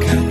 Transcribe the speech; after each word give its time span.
가까 0.00 0.21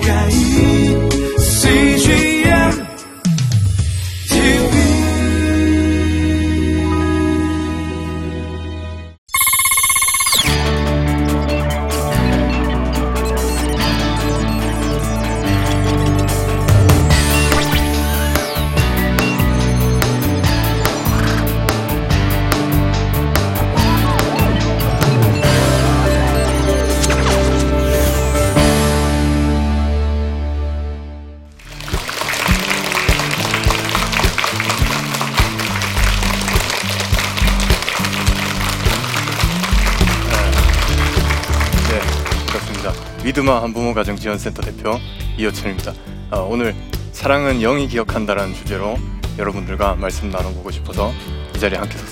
부모 43.92 43.94
가정 43.94 44.16
지원센터 44.16 44.62
대표 44.62 44.98
이호천입니다. 45.38 45.94
아, 46.30 46.38
오늘 46.38 46.74
사랑은 47.12 47.60
영이 47.60 47.90
기억한다라는 47.90 48.54
주제로 48.54 48.96
여러분들과 49.38 49.96
말씀 49.96 50.30
나눠보고 50.30 50.72
싶어서 50.72 51.12
이 51.54 51.60
자리에 51.60 51.78
함께 51.78 51.98
섰습니다. 51.98 52.11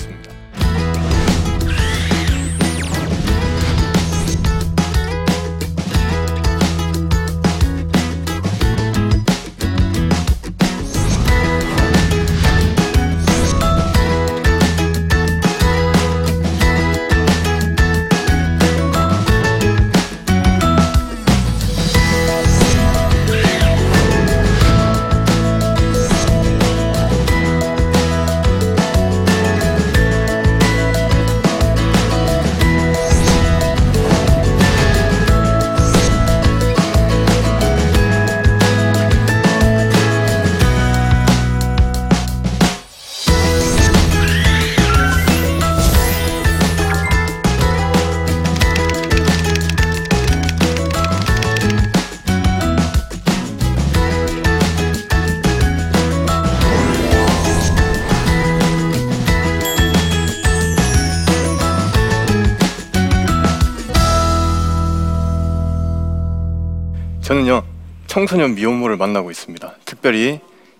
저는요 67.29 67.61
청소년 68.07 68.55
미혼모를 68.55 68.97
만나고 68.97 69.29
있습니다. 69.29 69.75
특별히 69.85 70.39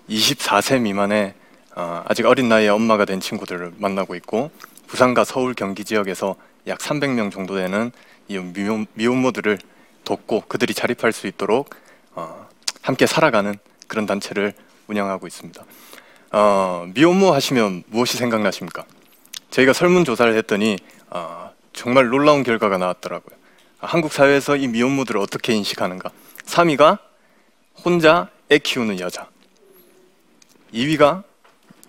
24세 0.10 0.82
미만의 0.82 1.36
어, 1.76 2.04
아직 2.08 2.26
어린 2.26 2.50
나이에 2.50 2.70
엄마가 2.70 3.06
된 3.06 3.20
친구들을 3.20 3.74
만나고 3.78 4.16
있고 4.16 4.50
부산과 4.88 5.26
서울 5.26 5.54
경기 5.54 5.86
지역에서 5.86 6.36
약 6.66 6.80
300명 6.80 7.32
정도 7.32 7.54
되는 7.54 7.92
이 8.28 8.40
미혼, 8.40 8.88
미혼모들을 8.96 9.60
돕고 10.06 10.46
그들이 10.48 10.74
자립할 10.74 11.12
수 11.12 11.28
있도록 11.28 11.70
어, 12.16 12.48
함께 12.82 13.06
살아가는 13.06 13.54
그런 13.88 14.08
단체를 14.08 14.54
운영하고 14.88 15.28
있습니다. 15.28 15.64
어, 16.32 16.88
미혼모 16.96 17.32
하시면 17.32 17.84
무엇이 17.86 18.18
생각나십니까? 18.18 18.86
저희가 19.52 19.74
설문조사를 19.74 20.36
했더니 20.36 20.78
어, 21.12 21.52
정말 21.74 22.08
놀라운 22.08 22.42
결과가 22.42 22.80
나왔더라고요. 22.80 23.38
한국 23.78 24.12
사회에서 24.12 24.56
이 24.56 24.68
미혼모들을 24.68 25.22
어떻게 25.22 25.54
인식하는가? 25.54 26.10
3위가 26.50 26.98
혼자 27.84 28.30
애 28.52 28.58
키우는 28.58 29.00
여자. 29.00 29.28
2위가 30.74 31.24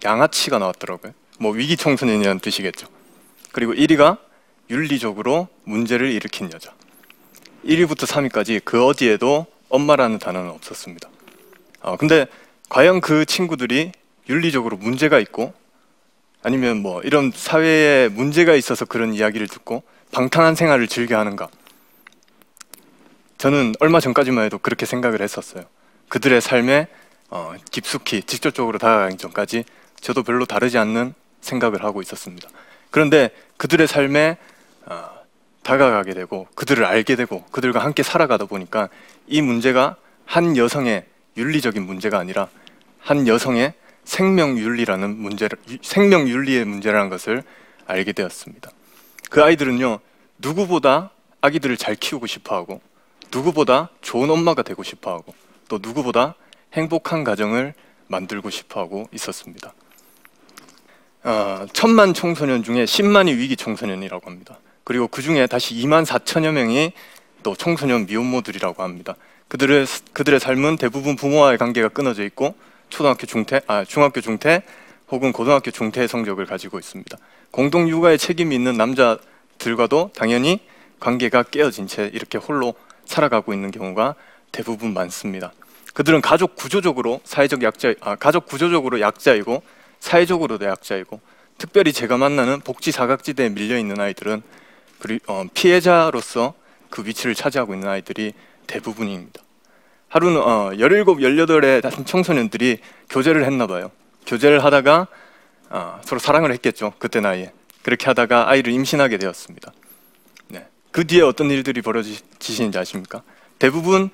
양아치가 0.04 0.58
나왔더라고요. 0.58 1.12
뭐 1.38 1.52
위기 1.52 1.76
청소년이라는 1.76 2.40
뜻이겠죠. 2.40 2.86
그리고 3.52 3.72
1위가 3.72 4.18
윤리적으로 4.68 5.48
문제를 5.64 6.10
일으킨 6.10 6.52
여자. 6.52 6.72
1위부터 7.64 8.06
3위까지 8.06 8.60
그 8.64 8.84
어디에도 8.84 9.46
엄마라는 9.68 10.18
단어는 10.18 10.50
없었습니다. 10.50 11.08
어, 11.80 11.96
근데 11.96 12.26
과연 12.68 13.00
그 13.00 13.24
친구들이 13.24 13.92
윤리적으로 14.28 14.76
문제가 14.76 15.18
있고 15.18 15.52
아니면 16.42 16.80
뭐 16.82 17.02
이런 17.02 17.32
사회에 17.34 18.08
문제가 18.08 18.54
있어서 18.54 18.84
그런 18.84 19.12
이야기를 19.12 19.48
듣고 19.48 19.82
방탕한 20.12 20.54
생활을 20.54 20.88
즐겨 20.88 21.18
하는가? 21.18 21.48
저는 23.40 23.72
얼마 23.80 24.00
전까지만 24.00 24.44
해도 24.44 24.58
그렇게 24.58 24.84
생각을 24.84 25.22
했었어요. 25.22 25.64
그들의 26.10 26.42
삶에 26.42 26.88
어, 27.30 27.54
깊숙이 27.70 28.24
직접적으로 28.24 28.76
다가가기 28.76 29.16
전까지 29.16 29.64
저도 29.98 30.24
별로 30.24 30.44
다르지 30.44 30.76
않는 30.76 31.14
생각을 31.40 31.82
하고 31.82 32.02
있었습니다. 32.02 32.50
그런데 32.90 33.30
그들의 33.56 33.86
삶에 33.86 34.36
어, 34.84 35.08
다가가게 35.62 36.12
되고 36.12 36.48
그들을 36.54 36.84
알게 36.84 37.16
되고 37.16 37.42
그들과 37.46 37.82
함께 37.82 38.02
살아가다 38.02 38.44
보니까 38.44 38.90
이 39.26 39.40
문제가 39.40 39.96
한 40.26 40.58
여성의 40.58 41.06
윤리적인 41.38 41.82
문제가 41.82 42.18
아니라 42.18 42.46
한 42.98 43.26
여성의 43.26 43.72
생명 44.04 44.58
윤리라는 44.58 45.16
문제 45.16 45.48
생명 45.80 46.28
윤리의 46.28 46.66
문제라는 46.66 47.08
것을 47.08 47.42
알게 47.86 48.12
되었습니다. 48.12 48.70
그 49.30 49.42
아이들은요 49.42 50.00
누구보다 50.36 51.12
아기들을 51.40 51.78
잘 51.78 51.94
키우고 51.94 52.26
싶어하고 52.26 52.82
누구보다 53.32 53.90
좋은 54.00 54.30
엄마가 54.30 54.62
되고 54.62 54.82
싶어 54.82 55.12
하고 55.12 55.34
또 55.68 55.78
누구보다 55.80 56.34
행복한 56.72 57.24
가정을 57.24 57.74
만들고 58.08 58.50
싶어 58.50 58.80
하고 58.80 59.08
있었습니다. 59.12 59.72
어, 61.22 61.66
천만 61.72 62.14
청소년 62.14 62.62
중에 62.62 62.84
10만이 62.84 63.36
위기 63.36 63.56
청소년이라고 63.56 64.28
합니다. 64.28 64.58
그리고 64.84 65.06
그 65.06 65.22
중에 65.22 65.46
다시 65.46 65.74
2만 65.74 66.04
4천여 66.04 66.52
명이 66.52 66.92
또 67.42 67.54
청소년 67.54 68.06
미혼모들이라고 68.06 68.82
합니다. 68.82 69.14
그들의 69.48 69.86
그들의 70.12 70.40
삶은 70.40 70.76
대부분 70.76 71.16
부모와의 71.16 71.58
관계가 71.58 71.88
끊어져 71.88 72.24
있고 72.24 72.54
초등학교 72.88 73.26
중퇴, 73.26 73.60
아 73.66 73.84
중학교 73.84 74.20
중퇴 74.20 74.62
혹은 75.10 75.32
고등학교 75.32 75.70
중퇴 75.70 76.06
성적을 76.06 76.46
가지고 76.46 76.78
있습니다. 76.78 77.18
공동 77.50 77.88
육아에 77.88 78.16
책임이 78.16 78.54
있는 78.54 78.76
남자들과도 78.76 80.12
당연히 80.14 80.60
관계가 81.00 81.44
깨어진 81.44 81.86
채 81.86 82.10
이렇게 82.12 82.38
홀로 82.38 82.74
살아가고 83.10 83.52
있는 83.52 83.70
경우가 83.70 84.14
대부분 84.52 84.94
많습니다. 84.94 85.52
그들은 85.94 86.20
가족 86.20 86.54
구조적으로 86.54 87.20
사회적 87.24 87.62
약자, 87.62 87.94
아, 88.00 88.14
가족 88.14 88.46
구조적으로 88.46 89.00
약자이고 89.00 89.62
사회적으로도 89.98 90.64
약자이고 90.64 91.20
특별히 91.58 91.92
제가 91.92 92.16
만나는 92.16 92.60
복지 92.60 92.92
사각지대에 92.92 93.50
밀려 93.50 93.76
있는 93.76 94.00
아이들은 94.00 94.42
어, 95.26 95.44
피해자로서 95.52 96.54
그 96.88 97.04
위치를 97.04 97.34
차지하고 97.34 97.74
있는 97.74 97.88
아이들이 97.88 98.32
대부분입니다. 98.66 99.42
하루는 100.08 100.40
어, 100.40 100.70
17, 100.72 101.04
18의 101.04 102.06
청소년들이 102.06 102.78
교제를 103.08 103.44
했나 103.44 103.66
봐요. 103.66 103.90
교제를 104.26 104.64
하다가 104.64 105.06
어, 105.70 106.00
서로 106.04 106.18
사랑을 106.18 106.52
했겠죠. 106.52 106.92
그때 106.98 107.20
나이에. 107.20 107.52
그렇게 107.82 108.06
하다가 108.06 108.48
아이를 108.48 108.72
임신하게 108.72 109.18
되었습니다. 109.18 109.72
네. 110.90 110.92
그 110.92 111.06
뒤에 111.06 111.22
어떤 111.22 111.50
일들이 111.50 111.82
벌어지시는지 111.82 112.78
아십니까? 112.78 113.22
대부분 113.58 114.10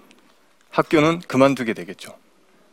학교는 0.71 1.21
그만두게 1.21 1.73
되겠죠. 1.73 2.17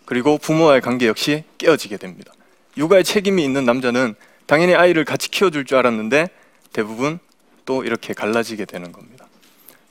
그리고 0.05 0.37
부모와의 0.37 0.81
관계 0.81 1.07
역시 1.07 1.43
깨어지게 1.57 1.97
됩니다. 1.97 2.33
육아에 2.75 3.03
책임이 3.03 3.43
있는 3.43 3.63
남자는 3.65 4.15
당연히 4.45 4.75
아이를 4.75 5.05
같이 5.05 5.29
키워줄 5.31 5.65
줄 5.65 5.77
알았는데 5.77 6.27
대부분 6.73 7.19
또 7.65 7.83
이렇게 7.85 8.13
갈라지게 8.13 8.65
되는 8.65 8.91
겁니다. 8.91 9.27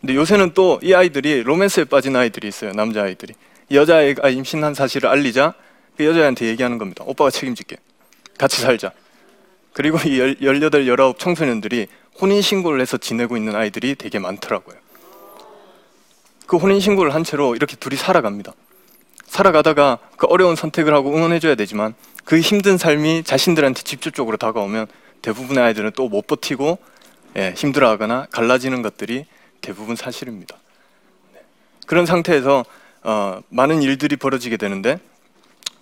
근데 0.00 0.14
요새는 0.14 0.52
또 0.52 0.78
이 0.82 0.94
아이들이 0.94 1.42
로맨스에 1.42 1.84
빠진 1.84 2.16
아이들이 2.16 2.48
있어요. 2.48 2.72
남자 2.72 3.02
아이들이 3.04 3.34
여자아이가 3.70 4.28
임신한 4.28 4.74
사실을 4.74 5.08
알리자 5.08 5.54
그 5.96 6.04
여자애한테 6.04 6.46
얘기하는 6.46 6.76
겁니다. 6.78 7.04
오빠가 7.06 7.30
책임질게. 7.30 7.76
같이 8.36 8.60
살자. 8.60 8.92
그리고 9.72 9.96
이 10.04 10.18
18, 10.42 10.84
19 10.84 11.14
청소년들이 11.18 11.86
혼인신고를 12.20 12.80
해서 12.80 12.96
지내고 12.96 13.36
있는 13.36 13.54
아이들이 13.56 13.94
되게 13.94 14.18
많더라고요. 14.18 14.76
그 16.46 16.56
혼인 16.56 16.80
신고를 16.80 17.14
한 17.14 17.24
채로 17.24 17.54
이렇게 17.56 17.76
둘이 17.76 17.96
살아갑니다. 17.96 18.52
살아가다가 19.26 19.98
그 20.16 20.26
어려운 20.26 20.54
선택을 20.56 20.92
하고 20.92 21.14
응원해줘야 21.14 21.54
되지만 21.54 21.94
그 22.24 22.38
힘든 22.38 22.76
삶이 22.76 23.24
자신들한테 23.24 23.82
직접적으로 23.82 24.36
다가오면 24.36 24.86
대부분의 25.22 25.64
아이들은 25.64 25.92
또 25.92 26.08
못 26.08 26.26
버티고 26.26 26.78
예, 27.36 27.54
힘들어하거나 27.56 28.26
갈라지는 28.30 28.82
것들이 28.82 29.24
대부분 29.62 29.96
사실입니다. 29.96 30.58
네. 31.32 31.40
그런 31.86 32.04
상태에서 32.04 32.64
어, 33.04 33.40
많은 33.48 33.80
일들이 33.80 34.16
벌어지게 34.16 34.58
되는데 34.58 34.98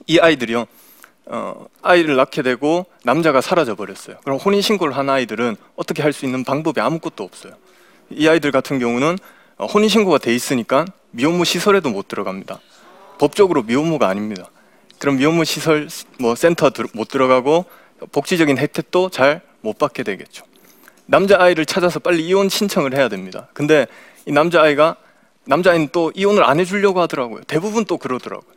이 0.06 0.20
아이들이요 0.20 0.66
어, 1.26 1.66
아이를 1.82 2.16
낳게 2.16 2.42
되고 2.42 2.86
남자가 3.04 3.40
사라져 3.40 3.74
버렸어요. 3.74 4.16
그럼 4.24 4.38
혼인 4.38 4.62
신고를 4.62 4.96
한 4.96 5.08
아이들은 5.08 5.56
어떻게 5.76 6.02
할 6.02 6.12
수 6.12 6.24
있는 6.24 6.44
방법이 6.44 6.80
아무것도 6.80 7.22
없어요. 7.22 7.52
이 8.10 8.26
아이들 8.28 8.50
같은 8.50 8.78
경우는 8.78 9.16
어, 9.58 9.66
혼인 9.66 9.88
신고가 9.88 10.18
돼 10.18 10.34
있으니까 10.34 10.86
미혼모 11.12 11.44
시설에도 11.44 11.90
못 11.90 12.08
들어갑니다. 12.08 12.58
법적으로 13.18 13.62
미혼모가 13.62 14.08
아닙니다. 14.08 14.46
그럼 14.98 15.16
미혼모 15.18 15.44
시설 15.44 15.88
뭐 16.18 16.34
센터 16.34 16.70
들- 16.70 16.86
못 16.94 17.08
들어가고 17.08 17.64
복지적인 18.12 18.58
혜택도 18.58 19.10
잘 19.10 19.42
못 19.62 19.76
받게 19.78 20.02
되겠죠. 20.04 20.44
남자 21.04 21.36
아이를 21.38 21.66
찾아서 21.66 21.98
빨리 21.98 22.26
이혼 22.26 22.48
신청을 22.48 22.94
해야 22.94 23.08
됩니다. 23.10 23.48
근데 23.52 23.86
이 24.24 24.32
남자 24.32 24.62
아이가 24.62 24.96
남자 25.44 25.72
아이는 25.72 25.88
또 25.92 26.10
이혼을 26.14 26.44
안 26.44 26.58
해주려고 26.58 26.98
하더라고요. 27.02 27.42
대부분 27.46 27.84
또 27.84 27.98
그러더라고요. 27.98 28.50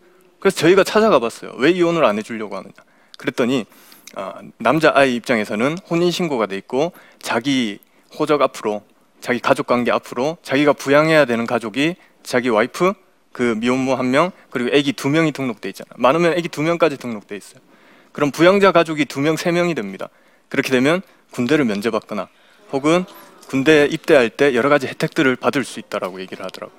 그래서 0.43 0.57
저희가 0.57 0.83
찾아가 0.83 1.19
봤어요. 1.19 1.53
왜 1.55 1.71
이혼을 1.71 2.03
안 2.03 2.17
해주려고 2.17 2.57
하느냐. 2.57 2.73
그랬더니 3.17 3.65
아, 4.13 4.41
남자 4.57 4.91
아이 4.93 5.15
입장에서는 5.15 5.77
혼인 5.89 6.11
신고가 6.11 6.47
돼 6.47 6.57
있고 6.57 6.91
자기 7.21 7.79
호적 8.19 8.41
앞으로 8.41 8.83
자기 9.21 9.39
가족 9.39 9.67
관계 9.67 9.89
앞으로 9.89 10.37
자기가 10.43 10.73
부양해야 10.73 11.23
되는 11.23 11.45
가족이 11.45 11.95
자기 12.23 12.49
와이프 12.49 12.91
그 13.31 13.55
미혼모 13.57 13.95
한 13.95 14.11
명 14.11 14.31
그리고 14.49 14.75
아기 14.75 14.91
두 14.91 15.07
명이 15.07 15.31
등록돼 15.31 15.69
있잖아. 15.69 15.87
많으면 15.95 16.33
아기 16.33 16.49
두 16.49 16.61
명까지 16.61 16.97
등록돼 16.97 17.37
있어요. 17.37 17.61
그럼 18.11 18.31
부양자 18.31 18.73
가족이 18.73 19.05
두 19.05 19.21
명 19.21 19.37
세 19.37 19.53
명이 19.53 19.75
됩니다. 19.75 20.09
그렇게 20.49 20.71
되면 20.71 21.01
군대를 21.31 21.63
면제받거나 21.63 22.27
혹은 22.73 23.05
군대에 23.47 23.85
입대할 23.85 24.29
때 24.29 24.55
여러 24.55 24.67
가지 24.67 24.87
혜택들을 24.87 25.37
받을 25.37 25.63
수 25.63 25.79
있다라고 25.79 26.19
얘기를 26.19 26.43
하더라고요. 26.43 26.77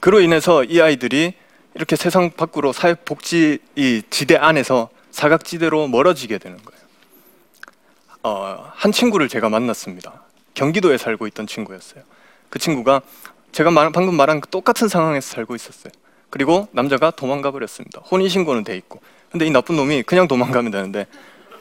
그로 0.00 0.20
인해서 0.20 0.62
이 0.62 0.78
아이들이 0.82 1.32
이렇게 1.76 1.94
세상 1.94 2.30
밖으로 2.30 2.72
사회복지 2.72 3.58
이 3.76 4.02
지대 4.08 4.36
안에서 4.36 4.88
사각지대로 5.10 5.88
멀어지게 5.88 6.38
되는 6.38 6.56
거예요. 6.56 6.80
어, 8.22 8.72
한 8.74 8.92
친구를 8.92 9.28
제가 9.28 9.50
만났습니다. 9.50 10.22
경기도에 10.54 10.96
살고 10.96 11.26
있던 11.28 11.46
친구였어요. 11.46 12.02
그 12.48 12.58
친구가 12.58 13.02
제가 13.52 13.70
말, 13.70 13.92
방금 13.92 14.14
말한 14.16 14.40
그 14.40 14.48
똑같은 14.48 14.88
상황에서 14.88 15.34
살고 15.34 15.54
있었어요. 15.54 15.92
그리고 16.30 16.66
남자가 16.72 17.10
도망가 17.10 17.50
버렸습니다. 17.50 18.00
혼인 18.10 18.28
신고는 18.30 18.64
돼 18.64 18.74
있고. 18.78 19.00
근데 19.30 19.46
이 19.46 19.50
나쁜 19.50 19.76
놈이 19.76 20.02
그냥 20.02 20.28
도망가면 20.28 20.72
되는데 20.72 21.06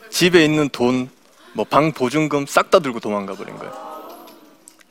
집에 0.09 0.45
있는 0.45 0.69
돈, 0.69 1.09
뭐 1.53 1.65
방 1.65 1.91
보증금 1.91 2.45
싹 2.45 2.71
다 2.71 2.79
들고 2.79 3.01
도망가 3.01 3.33
버린 3.33 3.57
거예요. 3.57 3.73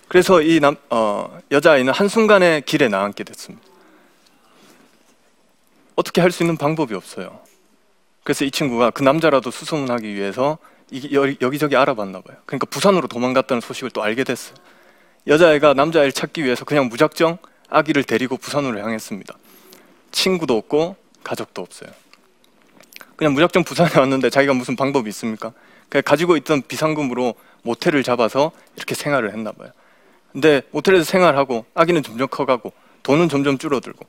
그래서 0.09 0.43
이 0.43 0.61
남, 0.61 0.77
어, 0.91 1.39
여자아이는 1.51 1.93
한순간에 1.95 2.61
길에 2.61 2.89
나앉게 2.89 3.25
됐습니다. 3.25 3.74
어떻게 5.97 6.21
할 6.21 6.31
수 6.31 6.43
있는 6.43 6.57
방법이 6.57 6.95
없어요. 6.95 7.41
그래서 8.23 8.45
이 8.45 8.51
친구가 8.51 8.91
그 8.91 9.03
남자라도 9.03 9.51
수소문하기 9.51 10.15
위해서 10.15 10.59
여기저기 11.43 11.77
알아봤나 11.77 12.21
봐요. 12.21 12.37
그러니까 12.47 12.67
부산으로 12.67 13.09
도망갔다는 13.09 13.61
소식을 13.61 13.91
또 13.91 14.03
알게 14.03 14.25
됐어요. 14.25 14.55
여자아이가 15.27 15.75
남자아이를 15.75 16.13
찾기 16.13 16.45
위해서 16.45 16.65
그냥 16.65 16.89
무작정 16.89 17.39
아기를 17.69 18.05
데리고 18.05 18.37
부산으로 18.37 18.79
향했습니다. 18.79 19.35
친구도 20.13 20.57
없고 20.57 20.97
가족도 21.23 21.63
없어요. 21.63 21.91
그냥 23.17 23.33
무작정 23.35 23.65
부산에 23.65 23.91
왔는데 23.99 24.31
자기가 24.31 24.55
무슨 24.55 24.77
방법이 24.77 25.09
있습니까? 25.11 25.53
그냥 25.89 26.03
가지고 26.05 26.37
있던 26.37 26.63
비상금으로 26.63 27.35
모텔을 27.63 28.03
잡아서 28.03 28.53
이렇게 28.77 28.95
생활을 28.95 29.33
했나 29.33 29.53
봐요. 29.53 29.71
근데 30.33 30.63
모텔에서 30.73 31.05
생활하고 31.05 31.65
아기는 31.75 32.03
점점 32.03 32.29
커가고 32.29 32.73
돈은 33.03 33.29
점점 33.29 33.57
줄어들고 33.57 34.05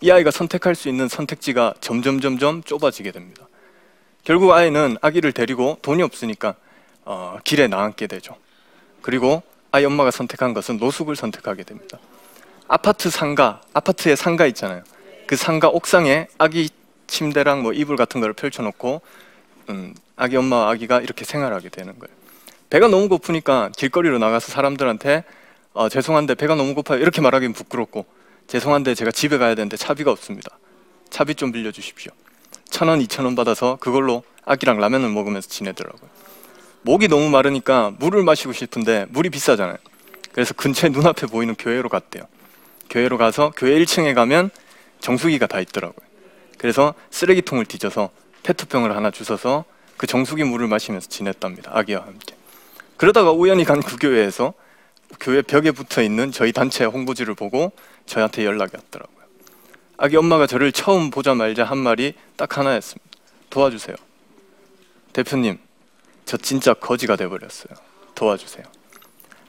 이 0.00 0.10
아이가 0.10 0.30
선택할 0.30 0.74
수 0.74 0.88
있는 0.88 1.08
선택지가 1.08 1.74
점점 1.80 2.20
점점 2.20 2.62
좁아지게 2.62 3.10
됩니다. 3.12 3.46
결국 4.22 4.52
아이는 4.52 4.96
아기를 5.00 5.32
데리고 5.32 5.78
돈이 5.82 6.02
없으니까 6.02 6.54
어, 7.04 7.38
길에 7.44 7.68
나앉게 7.68 8.06
되죠. 8.06 8.36
그리고 9.02 9.42
아이 9.70 9.84
엄마가 9.84 10.10
선택한 10.10 10.54
것은 10.54 10.78
노숙을 10.78 11.16
선택하게 11.16 11.64
됩니다. 11.64 11.98
아파트 12.68 13.10
상가, 13.10 13.60
아파트에 13.72 14.16
상가 14.16 14.46
있잖아요. 14.46 14.82
그 15.26 15.36
상가 15.36 15.68
옥상에 15.68 16.28
아기 16.38 16.70
침대랑 17.06 17.62
뭐 17.62 17.72
이불 17.72 17.96
같은 17.96 18.20
거를 18.20 18.34
펼쳐놓고 18.34 19.02
음, 19.70 19.94
아기 20.16 20.36
엄마와 20.36 20.70
아기가 20.70 21.00
이렇게 21.00 21.24
생활하게 21.24 21.68
되는 21.68 21.98
거예요. 21.98 22.14
배가 22.70 22.88
너무 22.88 23.08
고프니까 23.08 23.70
길거리로 23.76 24.18
나가서 24.18 24.52
사람들한테 24.52 25.24
어, 25.74 25.88
죄송한데 25.88 26.34
배가 26.34 26.54
너무 26.54 26.74
고파요 26.74 27.00
이렇게 27.00 27.20
말하기는 27.20 27.52
부끄럽고 27.52 28.06
죄송한데 28.46 28.94
제가 28.94 29.10
집에 29.10 29.38
가야 29.38 29.54
되는데 29.54 29.76
차비가 29.76 30.10
없습니다. 30.10 30.58
차비 31.10 31.34
좀 31.34 31.52
빌려주십시오. 31.52 32.12
천 32.70 32.88
원, 32.88 33.00
이천 33.00 33.24
원 33.24 33.34
받아서 33.34 33.76
그걸로 33.80 34.22
아기랑 34.44 34.78
라면을 34.78 35.08
먹으면서 35.10 35.48
지내더라고요. 35.48 36.10
목이 36.82 37.08
너무 37.08 37.30
마르니까 37.30 37.94
물을 37.98 38.22
마시고 38.22 38.52
싶은데 38.52 39.06
물이 39.08 39.30
비싸잖아요. 39.30 39.76
그래서 40.32 40.52
근처에 40.54 40.90
눈앞에 40.90 41.26
보이는 41.26 41.54
교회로 41.54 41.88
갔대요. 41.88 42.24
교회로 42.90 43.16
가서 43.16 43.52
교회 43.56 43.78
1층에 43.78 44.14
가면 44.14 44.50
정수기가 45.00 45.46
다 45.46 45.60
있더라고요. 45.60 46.06
그래서 46.58 46.94
쓰레기통을 47.10 47.64
뒤져서 47.66 48.10
페트병을 48.42 48.94
하나 48.94 49.10
주워서 49.10 49.64
그 49.96 50.06
정수기 50.06 50.44
물을 50.44 50.66
마시면서 50.66 51.08
지냈답니다. 51.08 51.70
아기와 51.74 52.02
함께. 52.02 52.34
그러다가 52.96 53.32
우연히 53.32 53.64
간 53.64 53.80
그 53.80 53.96
교회에서 53.96 54.54
교회 55.20 55.42
벽에 55.42 55.70
붙어 55.70 56.02
있는 56.02 56.32
저희 56.32 56.52
단체 56.52 56.84
홍보지를 56.84 57.34
보고 57.34 57.72
저한테 58.06 58.44
연락이 58.44 58.76
왔더라고요. 58.76 59.24
아기 59.96 60.16
엄마가 60.16 60.46
저를 60.46 60.72
처음 60.72 61.10
보자마자 61.10 61.64
한 61.64 61.78
말이 61.78 62.14
딱 62.36 62.58
하나였습니다. 62.58 63.10
도와주세요. 63.50 63.96
대표님, 65.12 65.58
저 66.24 66.36
진짜 66.36 66.74
거지가 66.74 67.16
돼 67.16 67.28
버렸어요. 67.28 67.74
도와주세요. 68.14 68.64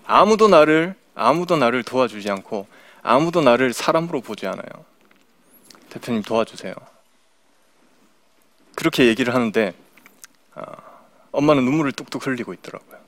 아무도 0.05 0.47
나를 0.47 0.95
아무도 1.15 1.57
나를 1.57 1.83
도와주지 1.83 2.29
않고 2.29 2.67
아무도 3.01 3.41
나를 3.41 3.73
사람으로 3.73 4.21
보지 4.21 4.45
않아요. 4.47 4.85
대표님 5.89 6.21
도와주세요. 6.23 6.73
그렇게 8.75 9.07
얘기를 9.07 9.33
하는데 9.33 9.73
아, 10.53 10.75
엄마는 11.31 11.63
눈물을 11.63 11.91
뚝뚝 11.93 12.27
흘리고 12.27 12.53
있더라고요. 12.53 13.04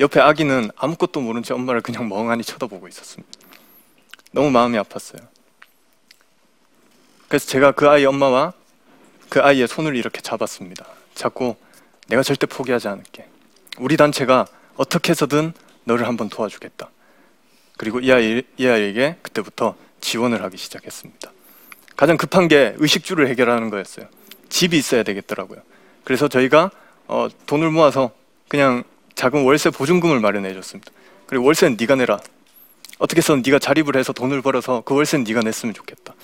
옆에 0.00 0.18
아기는 0.18 0.70
아무것도 0.76 1.20
모른 1.20 1.42
채 1.42 1.52
엄마를 1.52 1.82
그냥 1.82 2.08
멍하니 2.08 2.42
쳐다보고 2.42 2.88
있었습니다. 2.88 3.30
너무 4.32 4.50
마음이 4.50 4.78
아팠어요. 4.78 5.20
그래서 7.28 7.46
제가 7.46 7.72
그 7.72 7.88
아이 7.88 8.06
엄마와 8.06 8.54
그 9.28 9.40
아이의 9.40 9.68
손을 9.68 9.94
이렇게 9.94 10.22
잡았습니다. 10.22 10.86
잡고 11.14 11.56
내가 12.08 12.22
절대 12.22 12.46
포기하지 12.46 12.88
않을게. 12.88 13.28
우리 13.78 13.96
단체가 13.98 14.46
어떻게 14.76 15.10
해서든 15.10 15.52
너를 15.84 16.08
한번 16.08 16.30
도와주겠다. 16.30 16.88
그리고 17.76 18.00
이, 18.00 18.10
아이, 18.10 18.42
이 18.56 18.66
아이에게 18.66 19.16
그때부터 19.20 19.76
지원을 20.00 20.42
하기 20.44 20.56
시작했습니다. 20.56 21.30
가장 21.94 22.16
급한 22.16 22.48
게 22.48 22.74
의식주를 22.78 23.28
해결하는 23.28 23.68
거였어요. 23.68 24.06
집이 24.48 24.78
있어야 24.78 25.02
되겠더라고요. 25.02 25.60
그래서 26.04 26.26
저희가 26.26 26.70
어, 27.06 27.28
돈을 27.46 27.70
모아서 27.70 28.12
그냥 28.48 28.82
작은 29.20 29.44
월세 29.44 29.68
보증금을 29.68 30.18
마련해 30.18 30.54
줬습니다. 30.54 30.90
그리고 31.26 31.44
월세는 31.44 31.76
네가 31.78 31.94
내라. 31.96 32.18
어떻게 32.98 33.18
해서든 33.18 33.42
네가 33.44 33.58
자립을 33.58 33.94
해서 33.96 34.14
돈을 34.14 34.40
벌어서 34.40 34.80
그 34.82 34.94
월세는 34.94 35.24
네가 35.24 35.40
냈으면 35.40 35.74
좋겠다. 35.74 36.14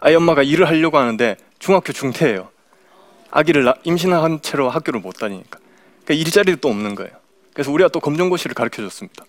아이 0.00 0.14
엄마가 0.14 0.42
일을 0.42 0.66
하려고 0.66 0.96
하는데 0.96 1.36
중학교 1.58 1.92
중퇴예요. 1.92 2.48
아기를 3.30 3.64
나- 3.64 3.74
임신한 3.82 4.40
채로 4.40 4.70
학교를 4.70 5.00
못 5.00 5.12
다니니까. 5.18 5.58
그러니까 6.06 6.14
일자리도 6.14 6.60
또 6.62 6.68
없는 6.70 6.94
거예요. 6.94 7.10
그래서 7.52 7.70
우리가 7.70 7.90
또 7.90 8.00
검정고시를 8.00 8.54
가르쳐 8.54 8.80
줬습니다. 8.80 9.26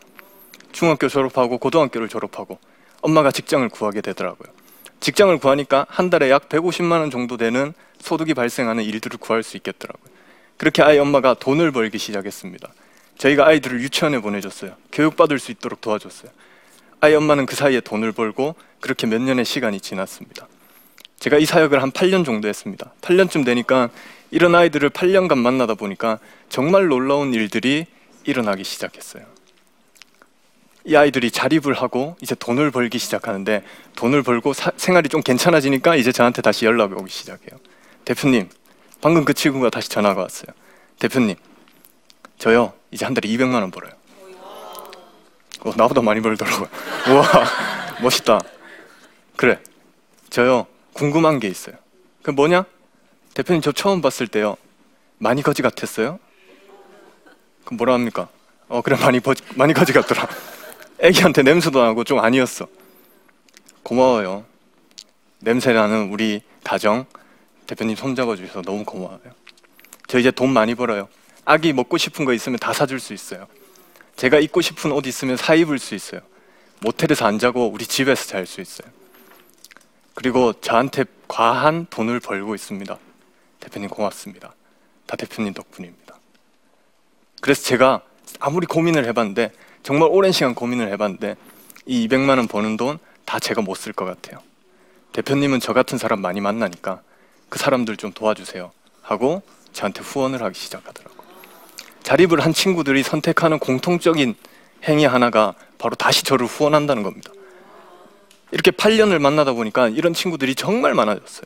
중학교 0.72 1.10
졸업하고 1.10 1.58
고등학교를 1.58 2.08
졸업하고 2.08 2.60
엄마가 3.02 3.32
직장을 3.32 3.68
구하게 3.68 4.00
되더라고요. 4.00 4.48
직장을 5.02 5.38
구하니까 5.40 5.86
한 5.90 6.10
달에 6.10 6.32
약 6.32 6.48
150만 6.48 6.92
원 7.02 7.12
정도 7.12 7.36
되는 7.36 7.74
소득이 8.00 8.34
발생하는 8.34 8.86
일들을 8.86 9.18
구할 9.20 9.44
수 9.44 9.58
있겠더라고요. 9.58 10.14
그렇게 10.56 10.82
아이 10.82 10.98
엄마가 10.98 11.34
돈을 11.34 11.74
벌기 11.74 11.98
시작했습니다. 11.98 12.72
저희가 13.18 13.48
아이들을 13.48 13.82
유치원에 13.82 14.20
보내줬어요. 14.20 14.76
교육받을 14.92 15.40
수 15.40 15.52
있도록 15.52 15.82
도와줬어요. 15.82 16.32
아이 17.02 17.14
엄마는 17.16 17.46
그 17.46 17.56
사이에 17.56 17.80
돈을 17.80 18.12
벌고 18.12 18.56
그렇게 18.80 19.08
몇 19.08 19.22
년의 19.22 19.46
시간이 19.46 19.80
지났습니다. 19.80 20.48
제가 21.20 21.38
이 21.38 21.46
사역을 21.46 21.82
한 21.82 21.92
8년 21.92 22.26
정도 22.26 22.48
했습니다. 22.48 22.94
8년쯤 23.02 23.46
되니까 23.46 23.90
이런 24.32 24.54
아이들을 24.56 24.90
8년간 24.90 25.38
만나다 25.38 25.76
보니까 25.76 26.20
정말 26.50 26.88
놀라운 26.88 27.34
일들이 27.34 27.86
일어나기 28.26 28.64
시작했어요. 28.64 29.24
이 30.88 30.96
아이들이 30.96 31.32
자립을 31.32 31.74
하고 31.74 32.16
이제 32.22 32.36
돈을 32.36 32.70
벌기 32.70 33.00
시작하는데 33.00 33.64
돈을 33.96 34.22
벌고 34.24 34.54
사- 34.54 34.72
생활이 34.78 35.10
좀 35.10 35.22
괜찮아지니까 35.22 35.96
이제 35.96 36.12
저한테 36.12 36.42
다시 36.44 36.66
연락이 36.66 36.94
오기 36.94 37.12
시작해요. 37.12 37.60
대표님, 38.04 38.50
방금 39.02 39.26
그 39.26 39.34
친구가 39.34 39.72
다시 39.72 39.90
전화가 39.90 40.22
왔어요. 40.22 40.48
대표님, 41.00 41.36
저요 42.38 42.74
이제 42.92 43.06
한 43.06 43.14
달에 43.14 43.28
200만 43.30 43.54
원 43.56 43.72
벌어요. 43.72 43.94
어, 45.62 45.72
나보다 45.76 46.02
많이 46.02 46.22
벌더라고요. 46.22 46.68
우와, 47.10 47.24
멋있다. 48.02 48.40
그래, 49.36 49.60
저요 50.30 50.68
궁금한 50.94 51.40
게 51.40 51.48
있어요. 51.48 51.76
그 52.22 52.32
뭐냐? 52.32 52.66
대표님 53.34 53.62
저 53.62 53.72
처음 53.72 54.02
봤을 54.02 54.28
때요 54.28 54.56
많이 55.18 55.42
거지 55.42 55.62
같았어요? 55.62 56.20
그 57.66 57.74
뭐라 57.74 57.94
합니까? 57.94 58.30
어 58.68 58.82
그래 58.82 58.96
많이 58.98 59.20
버, 59.20 59.34
많이 59.56 59.74
거지 59.74 59.92
같더라. 59.92 60.28
애기한테 61.00 61.44
냄새도 61.44 61.82
나고 61.82 62.04
좀 62.04 62.20
아니었어. 62.20 62.68
고마워요. 63.84 64.46
냄새 65.40 65.74
나는 65.74 66.10
우리 66.12 66.42
가정 66.64 67.06
대표님 67.68 67.96
손잡아 67.96 68.36
주셔서 68.36 68.62
너무 68.62 68.84
고마워요. 68.86 69.20
저 70.08 70.18
이제 70.20 70.32
돈 70.32 70.52
많이 70.52 70.76
벌어요. 70.76 71.08
아기 71.46 71.74
먹고 71.74 71.98
싶은 71.98 72.26
거 72.26 72.34
있으면 72.34 72.60
다 72.60 72.74
사줄 72.74 73.00
수 73.00 73.14
있어요. 73.14 73.48
제가 74.16 74.40
입고 74.40 74.62
싶은 74.62 74.92
옷 74.92 75.06
있으면 75.08 75.38
사 75.38 75.56
입을 75.56 75.80
수 75.80 75.96
있어요. 75.96 76.22
모텔에서 76.80 77.26
안 77.26 77.40
자고 77.40 77.68
우리 77.68 77.86
집에서 77.86 78.26
잘 78.26 78.46
수 78.46 78.62
있어요. 78.62 78.88
그리고 80.14 80.54
저한테 80.54 81.06
과한 81.28 81.88
돈을 81.90 82.20
벌고 82.20 82.56
있습니다. 82.56 82.98
대표님 83.60 83.90
고맙습니다. 83.90 84.54
다 85.06 85.16
대표님 85.16 85.54
덕분입니다. 85.54 86.16
그래서 87.42 87.64
제가 87.64 88.02
아무리 88.40 88.66
고민을 88.66 89.06
해봤는데 89.06 89.52
정말 89.84 90.10
오랜 90.12 90.32
시간 90.32 90.56
고민을 90.56 90.92
해봤는데 90.94 91.36
이 91.86 92.08
200만 92.08 92.38
원 92.38 92.48
버는 92.48 92.78
돈 92.78 92.98
다 93.26 93.40
제가 93.40 93.62
못 93.62 93.76
쓸 93.78 93.92
것 93.94 94.06
같아요. 94.06 94.40
대표님은 95.14 95.60
저 95.60 95.74
같은 95.74 95.98
사람 95.98 96.22
많이 96.22 96.42
만나니까 96.42 97.02
그 97.50 97.58
사람들 97.60 97.98
좀 97.98 98.12
도와주세요 98.12 98.72
하고 99.02 99.42
저한테 99.74 100.02
후원을 100.02 100.42
하기 100.44 100.58
시작하더라고요. 100.60 101.15
자립을 102.06 102.40
한 102.40 102.54
친구들이 102.54 103.02
선택하는 103.02 103.58
공통적인 103.58 104.36
행위 104.84 105.06
하나가 105.06 105.56
바로 105.80 105.96
다시 105.96 106.24
저를 106.24 106.46
후원한다는 106.46 107.02
겁니다. 107.02 107.32
이렇게 108.52 108.70
8년을 108.70 109.18
만나다 109.18 109.54
보니까 109.54 109.90
이런 109.90 110.14
친구들이 110.14 110.54
정말 110.54 110.94
많아졌어요. 110.94 111.46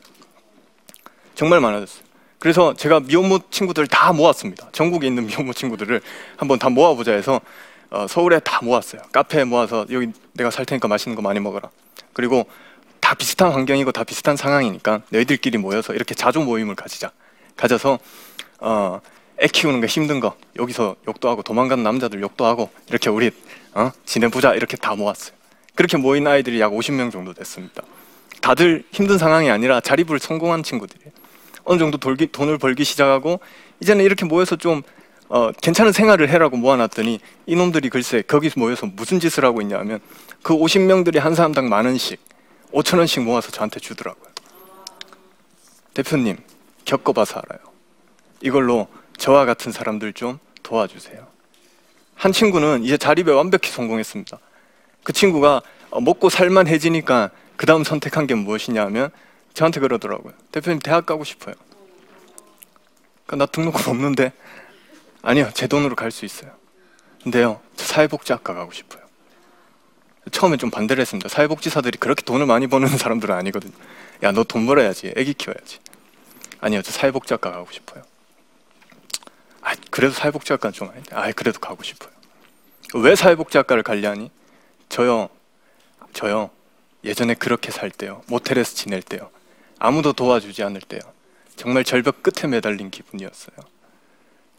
정말 1.34 1.60
많아졌어요. 1.60 2.04
그래서 2.38 2.74
제가 2.74 3.00
미혼모 3.00 3.38
친구들 3.50 3.86
다 3.86 4.12
모았습니다. 4.12 4.68
전국에 4.72 5.06
있는 5.06 5.26
미혼모 5.26 5.54
친구들을 5.54 6.02
한번 6.36 6.58
다 6.58 6.68
모아보자 6.68 7.12
해서 7.12 7.40
어, 7.88 8.06
서울에 8.06 8.38
다 8.38 8.60
모았어요. 8.62 9.00
카페에 9.12 9.44
모아서 9.44 9.86
여기 9.90 10.08
내가 10.34 10.50
살 10.50 10.66
테니까 10.66 10.88
맛있는 10.88 11.16
거 11.16 11.22
많이 11.22 11.40
먹어라. 11.40 11.70
그리고 12.12 12.44
다 13.00 13.14
비슷한 13.14 13.50
환경이고 13.52 13.92
다 13.92 14.04
비슷한 14.04 14.36
상황이니까 14.36 15.00
너희들끼리 15.08 15.56
모여서 15.56 15.94
이렇게 15.94 16.14
자주 16.14 16.40
모임을 16.40 16.74
가지자. 16.74 17.12
가져서 17.56 17.98
어, 18.58 19.00
애 19.40 19.46
키우는 19.46 19.80
게 19.80 19.86
힘든 19.86 20.20
거 20.20 20.36
여기서 20.58 20.96
욕도 21.08 21.28
하고 21.28 21.42
도망가는 21.42 21.82
남자들 21.82 22.20
욕도 22.20 22.44
하고 22.44 22.70
이렇게 22.88 23.08
우리 23.08 23.30
어, 23.72 23.90
지내보자 24.04 24.54
이렇게 24.54 24.76
다 24.76 24.94
모았어요. 24.94 25.34
그렇게 25.74 25.96
모인 25.96 26.26
아이들이 26.26 26.60
약 26.60 26.72
50명 26.72 27.10
정도 27.10 27.32
됐습니다. 27.32 27.82
다들 28.42 28.84
힘든 28.90 29.16
상황이 29.16 29.50
아니라 29.50 29.80
자립을 29.80 30.18
성공한 30.18 30.62
친구들이에요. 30.62 31.10
어느 31.64 31.78
정도 31.78 31.98
돌기, 31.98 32.28
돈을 32.32 32.58
벌기 32.58 32.84
시작하고 32.84 33.40
이제는 33.80 34.04
이렇게 34.04 34.24
모여서 34.24 34.56
좀 34.56 34.82
어, 35.28 35.52
괜찮은 35.52 35.92
생활을 35.92 36.28
해라고 36.28 36.56
모아놨더니 36.56 37.20
이놈들이 37.46 37.88
글쎄 37.88 38.22
거기서 38.22 38.58
모여서 38.58 38.86
무슨 38.86 39.20
짓을 39.20 39.44
하고 39.44 39.62
있냐면 39.62 40.00
그 40.42 40.54
50명들이 40.54 41.18
한 41.18 41.34
사람당 41.34 41.68
만 41.68 41.86
원씩 41.86 42.20
5천 42.72 42.98
원씩 42.98 43.22
모아서 43.22 43.50
저한테 43.50 43.80
주더라고요. 43.80 44.30
대표님 45.94 46.36
겪어봐서 46.84 47.40
알아요. 47.40 47.60
이걸로 48.42 48.88
저와 49.20 49.44
같은 49.44 49.70
사람들 49.70 50.14
좀 50.14 50.38
도와주세요. 50.62 51.26
한 52.14 52.32
친구는 52.32 52.84
이제 52.84 52.96
자립에 52.96 53.30
완벽히 53.32 53.70
성공했습니다. 53.70 54.38
그 55.04 55.12
친구가 55.12 55.60
어, 55.90 56.00
먹고 56.00 56.30
살만 56.30 56.66
해지니까 56.66 57.30
그 57.56 57.66
다음 57.66 57.84
선택한 57.84 58.26
게 58.26 58.34
무엇이냐 58.34 58.82
하면 58.86 59.10
저한테 59.52 59.80
그러더라고요. 59.80 60.32
대표님 60.52 60.78
대학 60.80 61.04
가고 61.04 61.24
싶어요. 61.24 61.54
그러니까 63.26 63.36
나 63.44 63.46
등록금 63.46 63.90
없는데 63.92 64.32
아니요 65.22 65.50
제 65.52 65.66
돈으로 65.66 65.94
갈 65.96 66.10
수 66.10 66.24
있어요. 66.24 66.52
근데요 67.22 67.60
저 67.76 67.84
사회복지학과 67.84 68.54
가고 68.54 68.72
싶어요. 68.72 69.02
처음에 70.32 70.56
좀 70.56 70.70
반대를 70.70 71.02
했습니다. 71.02 71.28
사회복지사들이 71.28 71.98
그렇게 71.98 72.22
돈을 72.22 72.46
많이 72.46 72.66
버는 72.66 72.88
사람들은 72.96 73.34
아니거든요. 73.34 73.72
야 74.22 74.32
너 74.32 74.44
돈 74.44 74.64
벌어야지 74.66 75.12
애기 75.16 75.34
키워야지. 75.34 75.78
아니요 76.60 76.80
저 76.80 76.90
사회복지학과 76.90 77.50
가고 77.52 77.68
싶어요. 77.70 78.02
아 79.62 79.74
그래도 79.90 80.14
사회복지학과는 80.14 80.72
좀 80.72 80.88
아닌데? 80.88 81.14
아 81.14 81.30
그래도 81.32 81.60
가고 81.60 81.82
싶어요. 81.82 82.10
왜 82.94 83.14
사회복지학과를 83.14 83.82
가려니? 83.82 84.30
저요 84.88 85.28
저요. 86.12 86.50
예전에 87.04 87.34
그렇게 87.34 87.70
살 87.70 87.90
때요. 87.90 88.22
모텔에서 88.28 88.74
지낼 88.74 89.02
때요. 89.02 89.30
아무도 89.78 90.12
도와주지 90.12 90.62
않을 90.62 90.80
때요. 90.82 91.00
정말 91.56 91.84
절벽 91.84 92.22
끝에 92.22 92.48
매달린 92.48 92.90
기분이었어요. 92.90 93.56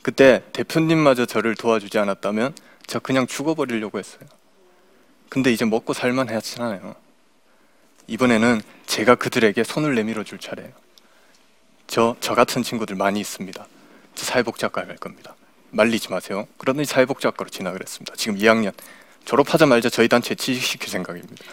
그때 0.02 0.44
대표님마저 0.54 1.26
저를 1.26 1.56
도와주지 1.56 2.00
않았다면 2.00 2.56
저 2.88 3.00
그냥 3.00 3.28
죽어버리려고 3.28 4.00
했어요. 4.00 4.28
근데 5.30 5.52
이제 5.52 5.64
먹고 5.66 5.94
살만 5.94 6.30
하잖아요. 6.30 6.96
이번에는 8.08 8.62
제가 8.88 9.16
그들에게 9.16 9.64
손을 9.64 9.96
내밀어 9.96 10.24
줄 10.24 10.40
차례예요. 10.40 10.72
저, 11.88 12.16
저 12.20 12.34
같은 12.34 12.64
친구들 12.64 12.96
많이 12.96 13.20
있습니다. 13.20 13.64
저 13.64 13.81
사회복지학과에 14.16 14.86
갈 14.86 14.96
겁니다 14.98 15.36
말리지 15.72 16.10
마세요 16.12 16.48
그러더니 16.58 16.86
사회복지학과로 16.86 17.50
진학을 17.50 17.80
했습니다 17.82 18.14
지금 18.18 18.38
2학년 18.38 18.74
졸업하자마자 19.26 19.90
저희 19.90 20.08
단체에 20.08 20.36
취직시킬 20.36 20.90
생각입니다 20.90 21.44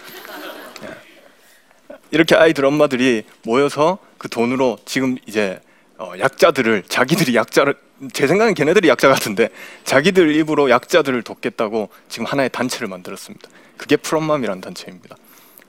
이렇게 2.10 2.34
아이들 2.34 2.64
엄마들이 2.64 3.24
모여서 3.44 3.98
그 4.16 4.28
돈으로 4.28 4.78
지금 4.84 5.16
이제 5.26 5.60
어, 5.98 6.12
약자들을 6.18 6.84
자기들이 6.88 7.34
약자를 7.34 7.74
제 8.12 8.26
생각엔 8.26 8.54
걔네들이 8.54 8.88
약자 8.88 9.08
같은데 9.08 9.48
자기들 9.84 10.34
입으로 10.36 10.70
약자들을 10.70 11.22
돕겠다고 11.22 11.90
지금 12.08 12.24
하나의 12.26 12.50
단체를 12.50 12.86
만들었습니다. 12.88 13.48
그게 13.76 13.96
프롬맘이라는 13.96 14.60
단체입니다. 14.60 15.16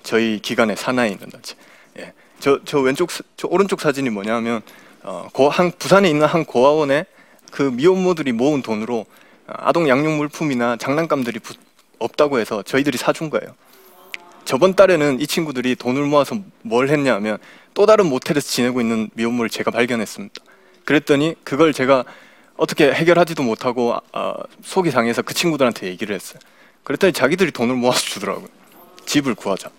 저희 0.03 0.39
기관의 0.39 0.77
산하에 0.77 1.09
있는 1.09 1.29
단체. 1.29 1.55
예. 1.97 2.13
저, 2.39 2.59
저 2.65 2.79
왼쪽 2.79 3.09
사- 3.11 3.23
저 3.35 3.47
오른쪽 3.47 3.81
사진이 3.81 4.11
뭐냐면 4.11 4.61
어, 5.03 5.27
고, 5.31 5.49
한, 5.49 5.71
부산에 5.71 6.09
있는 6.09 6.25
한 6.27 6.45
고아원에 6.45 7.05
그 7.51 7.63
미혼모들이 7.63 8.31
모은 8.31 8.61
돈으로 8.61 9.05
어, 9.47 9.53
아동 9.57 9.87
양육 9.87 10.11
물품이나 10.13 10.77
장난감들이 10.77 11.39
부- 11.39 11.53
없다고 11.99 12.39
해서 12.39 12.63
저희들이 12.63 12.97
사준 12.97 13.29
거예요. 13.29 13.55
저번 14.45 14.73
달에는 14.73 15.19
이 15.19 15.27
친구들이 15.27 15.75
돈을 15.75 16.03
모아서 16.05 16.37
뭘 16.61 16.89
했냐면 16.89 17.37
또 17.73 17.85
다른 17.85 18.07
모텔에서 18.07 18.47
지내고 18.47 18.81
있는 18.81 19.09
미혼모를 19.13 19.49
제가 19.49 19.71
발견했습니다. 19.71 20.35
그랬더니 20.85 21.35
그걸 21.43 21.71
제가 21.73 22.03
어떻게 22.57 22.91
해결하지도 22.91 23.43
못하고 23.43 23.93
아, 23.93 24.01
아, 24.11 24.33
속이 24.63 24.91
상해서 24.91 25.21
그 25.21 25.33
친구들한테 25.33 25.87
얘기를 25.87 26.15
했어요. 26.15 26.39
그랬더니 26.83 27.13
자기들이 27.13 27.51
돈을 27.51 27.75
모아서 27.75 27.99
주더라고요. 27.99 28.47
집을 29.05 29.35
구하자. 29.35 29.69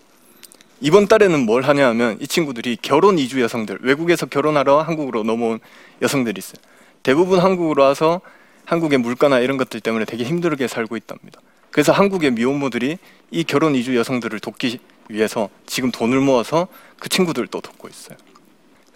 이번 0.80 1.08
달에는 1.08 1.40
뭘 1.44 1.62
하냐 1.62 1.86
하면 1.88 2.16
이 2.20 2.26
친구들이 2.26 2.78
결혼 2.80 3.18
이주 3.18 3.40
여성들, 3.42 3.80
외국에서 3.82 4.26
결혼하러 4.26 4.80
한국으로 4.80 5.22
넘어온 5.24 5.60
여성들이 6.00 6.38
있어요. 6.38 6.60
대부분 7.02 7.38
한국으로 7.40 7.82
와서 7.82 8.20
한국의 8.64 8.98
물가나 8.98 9.40
이런 9.40 9.56
것들 9.56 9.80
때문에 9.80 10.04
되게 10.04 10.24
힘들게 10.24 10.68
살고 10.68 10.96
있답니다. 10.96 11.40
그래서 11.70 11.92
한국의 11.92 12.32
미혼모들이 12.32 12.98
이 13.30 13.44
결혼 13.44 13.74
이주 13.74 13.96
여성들을 13.96 14.40
돕기 14.40 14.78
위해서 15.08 15.50
지금 15.66 15.90
돈을 15.90 16.20
모아서 16.20 16.66
그 16.98 17.08
친구들을 17.08 17.48
또 17.48 17.60
돕고 17.60 17.88
있어요. 17.88 18.16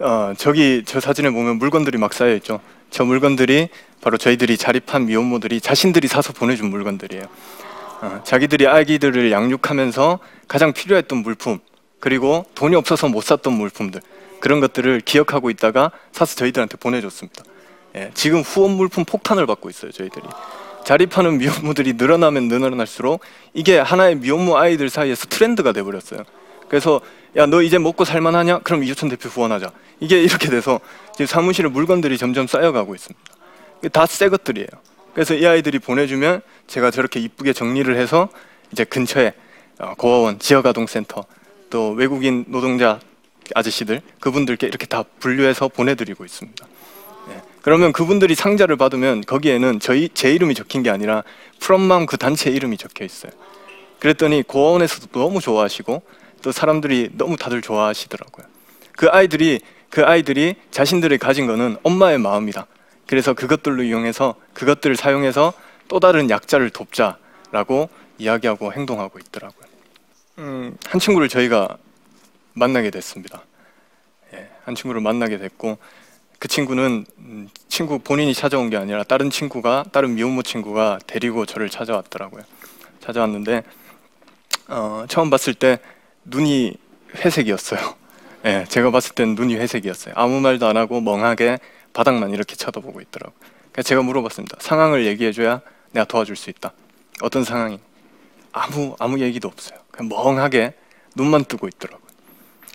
어, 0.00 0.34
저기 0.36 0.82
저 0.86 1.00
사진에 1.00 1.30
보면 1.30 1.56
물건들이 1.58 1.98
막 1.98 2.12
쌓여 2.14 2.34
있죠. 2.36 2.60
저 2.90 3.04
물건들이 3.04 3.68
바로 4.00 4.16
저희들이 4.16 4.56
자립한 4.56 5.06
미혼모들이 5.06 5.60
자신들이 5.60 6.08
사서 6.08 6.32
보내준 6.32 6.70
물건들이에요. 6.70 7.24
어, 8.02 8.20
자기들이 8.24 8.66
아기들을 8.66 9.30
양육하면서 9.30 10.18
가장 10.48 10.72
필요했던 10.72 11.18
물품 11.18 11.60
그리고 12.04 12.44
돈이 12.54 12.76
없어서 12.76 13.08
못 13.08 13.24
샀던 13.24 13.54
물품들 13.54 14.02
그런 14.38 14.60
것들을 14.60 15.00
기억하고 15.00 15.48
있다가 15.48 15.90
사서 16.12 16.36
저희들한테 16.36 16.76
보내줬습니다. 16.76 17.42
예, 17.96 18.10
지금 18.12 18.42
후원 18.42 18.72
물품 18.72 19.06
폭탄을 19.06 19.46
받고 19.46 19.70
있어요 19.70 19.90
저희들이. 19.90 20.22
자립하는 20.84 21.38
미혼모들이 21.38 21.94
늘어나면 21.94 22.48
늘어날수록 22.48 23.22
이게 23.54 23.78
하나의 23.78 24.16
미혼모 24.16 24.58
아이들 24.58 24.90
사이에서 24.90 25.24
트렌드가 25.28 25.72
돼버렸어요. 25.72 26.24
그래서 26.68 27.00
야 27.36 27.46
너 27.46 27.62
이제 27.62 27.78
먹고 27.78 28.04
살만하냐? 28.04 28.58
그럼 28.58 28.84
이주천 28.84 29.08
대표 29.08 29.30
후원하자. 29.30 29.72
이게 30.00 30.22
이렇게 30.22 30.50
돼서 30.50 30.80
지금 31.14 31.24
사무실에 31.24 31.70
물건들이 31.70 32.18
점점 32.18 32.46
쌓여가고 32.46 32.94
있습니다. 32.94 33.24
다 33.94 34.04
새 34.04 34.28
것들이에요. 34.28 34.68
그래서 35.14 35.32
이 35.32 35.46
아이들이 35.46 35.78
보내주면 35.78 36.42
제가 36.66 36.90
저렇게 36.90 37.18
이쁘게 37.20 37.54
정리를 37.54 37.96
해서 37.96 38.28
이제 38.72 38.84
근처에 38.84 39.32
어, 39.78 39.94
고아원, 39.96 40.38
지역아동센터 40.38 41.24
또 41.74 41.90
외국인 41.90 42.44
노동자 42.46 43.00
아저씨들 43.52 44.00
그분들께 44.20 44.64
이렇게 44.68 44.86
다 44.86 45.02
분류해서 45.18 45.66
보내드리고 45.66 46.24
있습니다. 46.24 46.66
예. 47.30 47.42
그러면 47.62 47.92
그분들이 47.92 48.36
상자를 48.36 48.76
받으면 48.76 49.22
거기에는 49.22 49.80
저희 49.80 50.08
제 50.14 50.32
이름이 50.32 50.54
적힌 50.54 50.84
게 50.84 50.90
아니라 50.90 51.24
프롬맘 51.58 52.06
그 52.06 52.16
단체 52.16 52.48
이름이 52.48 52.76
적혀 52.76 53.04
있어요. 53.04 53.32
그랬더니 53.98 54.44
고아원에서도 54.44 55.18
너무 55.18 55.40
좋아하시고 55.40 56.02
또 56.42 56.52
사람들이 56.52 57.10
너무 57.14 57.36
다들 57.36 57.60
좋아하시더라고요. 57.60 58.46
그 58.92 59.08
아이들이 59.08 59.58
그 59.90 60.04
아이들이 60.04 60.54
자신들이 60.70 61.18
가진 61.18 61.48
거는 61.48 61.78
엄마의 61.82 62.18
마음이다. 62.18 62.68
그래서 63.08 63.34
그것들로 63.34 63.82
이용해서 63.82 64.36
그것들을 64.52 64.94
사용해서 64.94 65.52
또 65.88 65.98
다른 65.98 66.30
약자를 66.30 66.70
돕자라고 66.70 67.88
이야기하고 68.18 68.72
행동하고 68.72 69.18
있더라고요. 69.18 69.63
음, 70.38 70.76
한 70.86 71.00
친구를 71.00 71.28
저희가 71.28 71.76
만나게 72.54 72.90
됐습니다. 72.90 73.42
예, 74.34 74.48
한 74.64 74.74
친구를 74.74 75.00
만나게 75.00 75.38
됐고 75.38 75.78
그 76.38 76.48
친구는 76.48 77.06
음, 77.18 77.48
친구 77.68 77.98
본인이 77.98 78.34
찾아온 78.34 78.68
게 78.70 78.76
아니라 78.76 79.04
다른 79.04 79.30
친구가 79.30 79.84
다른 79.92 80.14
미혼모 80.14 80.42
친구가 80.42 80.98
데리고 81.06 81.46
저를 81.46 81.70
찾아왔더라고요. 81.70 82.42
찾아왔는데 83.00 83.62
어, 84.68 85.04
처음 85.08 85.30
봤을 85.30 85.54
때 85.54 85.78
눈이 86.24 86.76
회색이었어요. 87.16 87.94
예, 88.46 88.64
제가 88.68 88.90
봤을 88.90 89.14
땐 89.14 89.34
눈이 89.34 89.56
회색이었어요. 89.56 90.14
아무 90.16 90.40
말도 90.40 90.66
안 90.66 90.76
하고 90.76 91.00
멍하게 91.00 91.58
바닥만 91.92 92.30
이렇게 92.30 92.56
쳐다보고 92.56 93.00
있더라고요. 93.00 93.38
제가 93.82 94.02
물어봤습니다. 94.02 94.58
상황을 94.60 95.06
얘기해줘야 95.06 95.60
내가 95.92 96.04
도와줄 96.04 96.36
수 96.36 96.50
있다. 96.50 96.72
어떤 97.20 97.44
상황이? 97.44 97.78
아무 98.54 98.94
아무 99.00 99.20
얘기도 99.20 99.48
없어요. 99.48 99.78
그냥 99.90 100.08
멍하게 100.08 100.74
눈만 101.16 101.44
뜨고 101.44 101.68
있더라고요. 101.68 102.08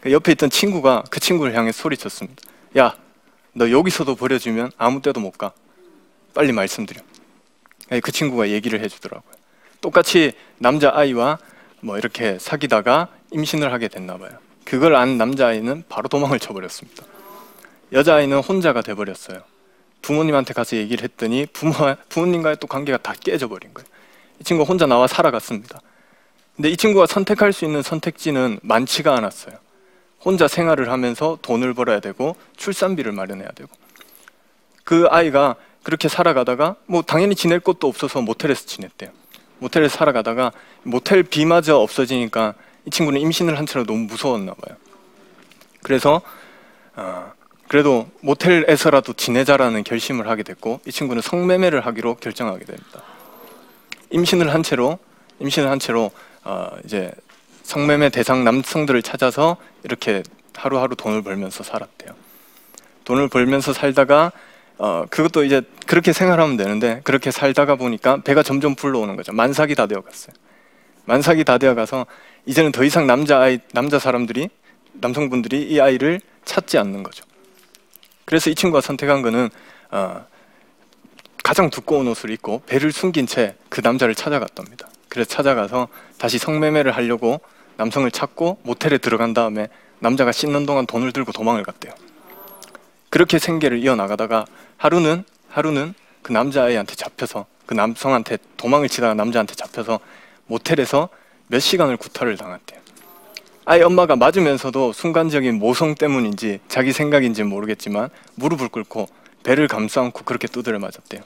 그 0.02 0.12
옆에 0.12 0.34
있던 0.34 0.50
친구가 0.50 1.06
그 1.10 1.20
친구를 1.20 1.56
향해 1.56 1.72
소리쳤습니다. 1.72 2.44
야, 2.78 2.96
너 3.54 3.72
여기서도 3.72 4.16
버려지면 4.16 4.72
아무 4.78 5.02
때도 5.02 5.20
못 5.20 5.38
가. 5.38 5.54
빨리 6.34 6.52
말씀드려. 6.52 7.02
예, 7.92 8.00
그 8.02 8.12
친구가 8.12 8.50
얘기를 8.50 8.82
해주더라고요. 8.82 9.34
똑같이 9.82 10.34
남자 10.58 10.92
아이와 10.94 11.40
뭐 11.82 11.98
이렇게 11.98 12.38
사귀다가 12.40 13.08
임신을 13.32 13.72
하게 13.72 13.88
됐나 13.88 14.18
봐요. 14.18 14.32
그걸 14.66 14.96
안 14.96 15.18
남자 15.18 15.48
아이는 15.48 15.84
바로 15.90 16.08
도망을 16.10 16.40
쳐버렸습니다. 16.40 17.04
여자 17.94 18.16
아이는 18.16 18.40
혼자가 18.40 18.82
돼버렸어요. 18.82 19.42
부모님한테 20.02 20.54
가서 20.54 20.76
얘기를 20.76 21.04
했더니 21.04 21.46
부모 21.52 21.74
부모님과의 22.10 22.58
또 22.60 22.68
관계가 22.68 23.00
다 23.00 23.14
깨져버린 23.20 23.74
거예요. 23.74 23.88
이 24.40 24.44
친구 24.44 24.64
가 24.64 24.70
혼자 24.70 24.86
나와 24.86 25.08
살아갔습니다. 25.08 25.82
근데 26.56 26.70
이 26.70 26.78
친구가 26.78 27.06
선택할 27.06 27.54
수 27.54 27.66
있는 27.66 27.82
선택지는 27.82 28.60
많지가 28.64 29.16
않았어요. 29.16 29.56
혼자 30.24 30.48
생활을 30.48 30.92
하면서 30.92 31.38
돈을 31.42 31.74
벌어야 31.74 32.00
되고 32.00 32.36
출산비를 32.58 33.12
마련해야 33.14 33.50
되고 33.56 33.70
그 34.84 35.08
아이가 35.10 35.56
그렇게 35.84 36.10
살아가다가 36.10 36.76
뭐 36.86 37.02
당연히 37.02 37.36
지낼 37.36 37.60
곳도 37.60 37.88
없어서 37.88 38.22
모텔에서 38.22 38.66
지냈대요. 38.66 39.12
모텔에서 39.60 39.98
살아가다가 39.98 40.52
모텔 40.84 41.24
비마저 41.24 41.78
없어지니까 41.78 42.54
이 42.86 42.90
친구는 42.90 43.22
임신을 43.22 43.58
한 43.58 43.66
채로 43.66 43.86
너무 43.86 44.00
무서웠나 44.00 44.54
봐요. 44.54 44.78
그래서 45.84 46.22
어, 46.96 47.32
그래도 47.68 48.10
모텔에서라도 48.22 49.14
지내자라는 49.14 49.84
결심을 49.84 50.28
하게 50.28 50.44
됐고 50.44 50.82
이 50.86 50.92
친구는 50.92 51.22
성매매를 51.22 51.86
하기로 51.86 52.16
결정하게 52.16 52.66
됩니다. 52.66 53.02
임신을 54.12 54.54
한 54.54 54.64
채로 54.64 55.00
임신을 55.40 55.70
한 55.70 55.80
채로 55.80 56.12
어, 56.44 56.70
이제 56.86 57.12
성매매 57.64 58.10
대상 58.10 58.44
남성들을 58.44 59.02
찾아서 59.04 59.58
이렇게 59.84 60.24
하루하루 60.56 60.96
돈을 60.96 61.22
벌면서 61.22 61.64
살았대요. 61.64 62.14
돈을 63.06 63.30
벌면서 63.30 63.74
살다가 63.74 64.32
어, 64.78 65.06
그것도 65.10 65.44
이제 65.44 65.62
그렇게 65.86 66.14
생활하면 66.14 66.58
되는데 66.58 67.02
그렇게 67.04 67.32
살다가 67.32 67.76
보니까 67.76 68.22
배가 68.24 68.44
점점 68.44 68.76
불러오는 68.76 69.16
거죠. 69.16 69.34
만삭이 69.34 69.76
다 69.76 69.88
되어 69.88 70.02
갔어요. 70.02 70.34
만삭이 71.06 71.44
다 71.44 71.58
되어 71.58 71.76
가서 71.76 72.06
이제는 72.46 72.72
더 72.72 72.84
이상 72.84 73.08
남자 73.08 73.40
아이 73.40 73.60
남자 73.74 74.00
사람들이 74.00 74.50
남성분들이 74.94 75.64
이 75.64 75.80
아이를 75.80 76.22
찾지 76.46 76.78
않는 76.78 77.04
거죠. 77.04 77.26
그래서 78.26 78.50
이 78.50 78.56
친구가 78.56 78.82
선택한 78.82 79.22
거는 79.22 79.50
어, 79.92 80.26
가장 81.44 81.70
두꺼운 81.70 82.08
옷을 82.08 82.30
입고 82.32 82.64
배를 82.68 82.92
숨긴 82.92 83.26
채 83.28 83.56
그 83.70 83.82
남자를 83.82 84.16
찾아갔답니다. 84.16 84.90
그래서 85.08 85.30
찾아가서 85.30 85.88
다시 86.18 86.38
성매매를 86.38 86.92
하려고 86.92 87.40
남성을 87.78 88.10
찾고 88.12 88.60
모텔에 88.64 88.98
들어간 88.98 89.34
다음에 89.34 89.70
남자가 90.00 90.32
씻는 90.32 90.66
동안 90.66 90.86
돈을 90.86 91.12
들고 91.12 91.32
도망을 91.32 91.64
갔대요. 91.64 91.94
그렇게 93.10 93.40
생계를 93.40 93.80
이어나가다가 93.80 94.46
하루는 94.78 95.24
하루는 95.50 95.94
그 96.22 96.32
남자아이한테 96.32 96.96
잡혀서 96.96 97.46
그 97.66 97.74
남성한테 97.74 98.38
도망을 98.58 98.90
치다가 98.90 99.14
남자한테 99.14 99.56
잡혀서 99.56 100.00
모텔에서 100.48 101.10
몇 101.48 101.60
시간을 101.60 101.98
구타를 101.98 102.38
당했대요. 102.38 102.80
아이 103.66 103.82
엄마가 103.82 104.16
맞으면서도 104.16 104.94
순간적인 104.94 105.58
모성 105.60 105.96
때문인지 105.96 106.60
자기 106.68 106.92
생각인지 106.92 107.44
모르겠지만 107.44 108.10
무릎을 108.36 108.70
꿇고 108.70 109.08
배를 109.44 109.68
감싸 109.68 110.02
안고 110.02 110.24
그렇게 110.24 110.48
두드려 110.48 110.80
맞았대요. 110.80 111.22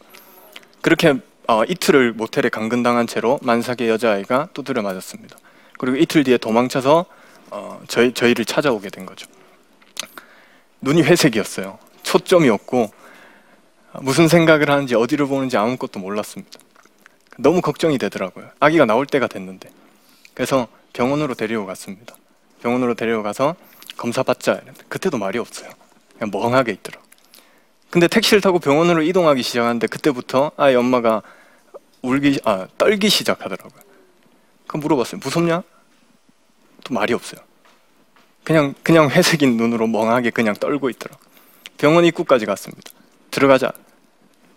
그렇게 0.81 1.15
어, 1.47 1.63
이틀을 1.65 2.13
모텔에 2.13 2.49
감금당한 2.49 3.07
채로 3.07 3.39
만삭의 3.41 3.89
여자아이가 3.89 4.49
두드려 4.53 4.81
맞았습니다. 4.81 5.37
그리고 5.77 5.97
이틀 5.97 6.23
뒤에 6.23 6.37
도망쳐서 6.37 7.05
어, 7.51 7.81
저희, 7.87 8.13
저희를 8.13 8.45
찾아오게 8.45 8.89
된 8.89 9.05
거죠. 9.05 9.27
눈이 10.81 11.03
회색이었어요. 11.03 11.79
초점이 12.03 12.49
없고 12.49 12.91
무슨 14.01 14.27
생각을 14.27 14.69
하는지 14.69 14.95
어디를 14.95 15.27
보는지 15.27 15.57
아무것도 15.57 15.99
몰랐습니다. 15.99 16.59
너무 17.37 17.61
걱정이 17.61 17.97
되더라고요. 17.97 18.49
아기가 18.59 18.85
나올 18.85 19.05
때가 19.05 19.27
됐는데. 19.27 19.69
그래서 20.33 20.67
병원으로 20.93 21.35
데리고 21.35 21.65
갔습니다. 21.65 22.15
병원으로 22.61 22.95
데리고 22.95 23.23
가서 23.23 23.55
검사 23.97 24.23
받자. 24.23 24.61
그때도 24.89 25.17
말이 25.17 25.37
없어요. 25.39 25.69
그냥 26.17 26.31
멍하게 26.31 26.71
있더라고요. 26.73 27.12
근데 27.93 28.07
택시를 28.07 28.41
타고 28.41 28.57
병원으로 28.57 29.03
이동하기 29.03 29.43
시작하는데 29.43 29.85
그때부터 29.85 30.49
아이 30.57 30.73
엄마가 30.73 31.21
울기 32.01 32.39
아 32.43 32.65
떨기 32.79 33.07
시작하더라고요. 33.07 33.83
그 34.65 34.77
물어봤어요. 34.77 35.21
무섭냐? 35.23 35.61
또 36.85 36.93
말이 36.95 37.13
없어요. 37.13 37.39
그냥 38.43 38.73
그냥 38.81 39.11
회색인 39.11 39.57
눈으로 39.57 39.85
멍하게 39.85 40.31
그냥 40.31 40.55
떨고 40.55 40.89
있더라고. 40.89 41.21
병원 41.77 42.03
입구까지 42.05 42.47
갔습니다. 42.47 42.91
들어가자. 43.29 43.71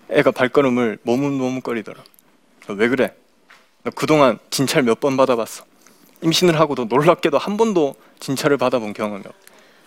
애가 0.08 0.30
발걸음을 0.30 1.00
머뭇머뭇거리더라. 1.02 2.02
왜 2.68 2.88
그래? 2.88 3.12
너 3.82 3.90
그동안 3.90 4.38
진찰 4.48 4.82
몇 4.82 4.98
번 4.98 5.18
받아봤어. 5.18 5.66
임신을 6.22 6.58
하고도 6.58 6.86
놀랍게도 6.86 7.36
한 7.36 7.58
번도 7.58 7.96
진찰을 8.18 8.56
받아본 8.56 8.94
경험이 8.94 9.24
없. 9.26 9.34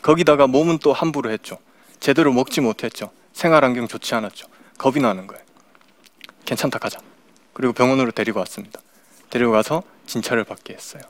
거기다가 0.04 0.46
몸은 0.46 0.78
또 0.84 0.94
함부로 0.94 1.32
했죠. 1.32 1.58
제대로 2.00 2.32
먹지 2.32 2.62
못했죠. 2.62 3.10
생활 3.40 3.64
환경 3.64 3.88
좋지 3.88 4.14
않았죠. 4.16 4.48
겁이 4.78 5.00
나는 5.00 5.26
거예요. 5.26 5.42
괜찮다 6.44 6.78
가자. 6.78 7.00
그리고 7.54 7.72
병원으로 7.72 8.12
데리고 8.12 8.40
왔습니다. 8.40 8.82
데리고 9.30 9.54
가서 9.54 9.82
진찰을 10.08 10.44
받게 10.44 10.74
했어요. 10.74 11.02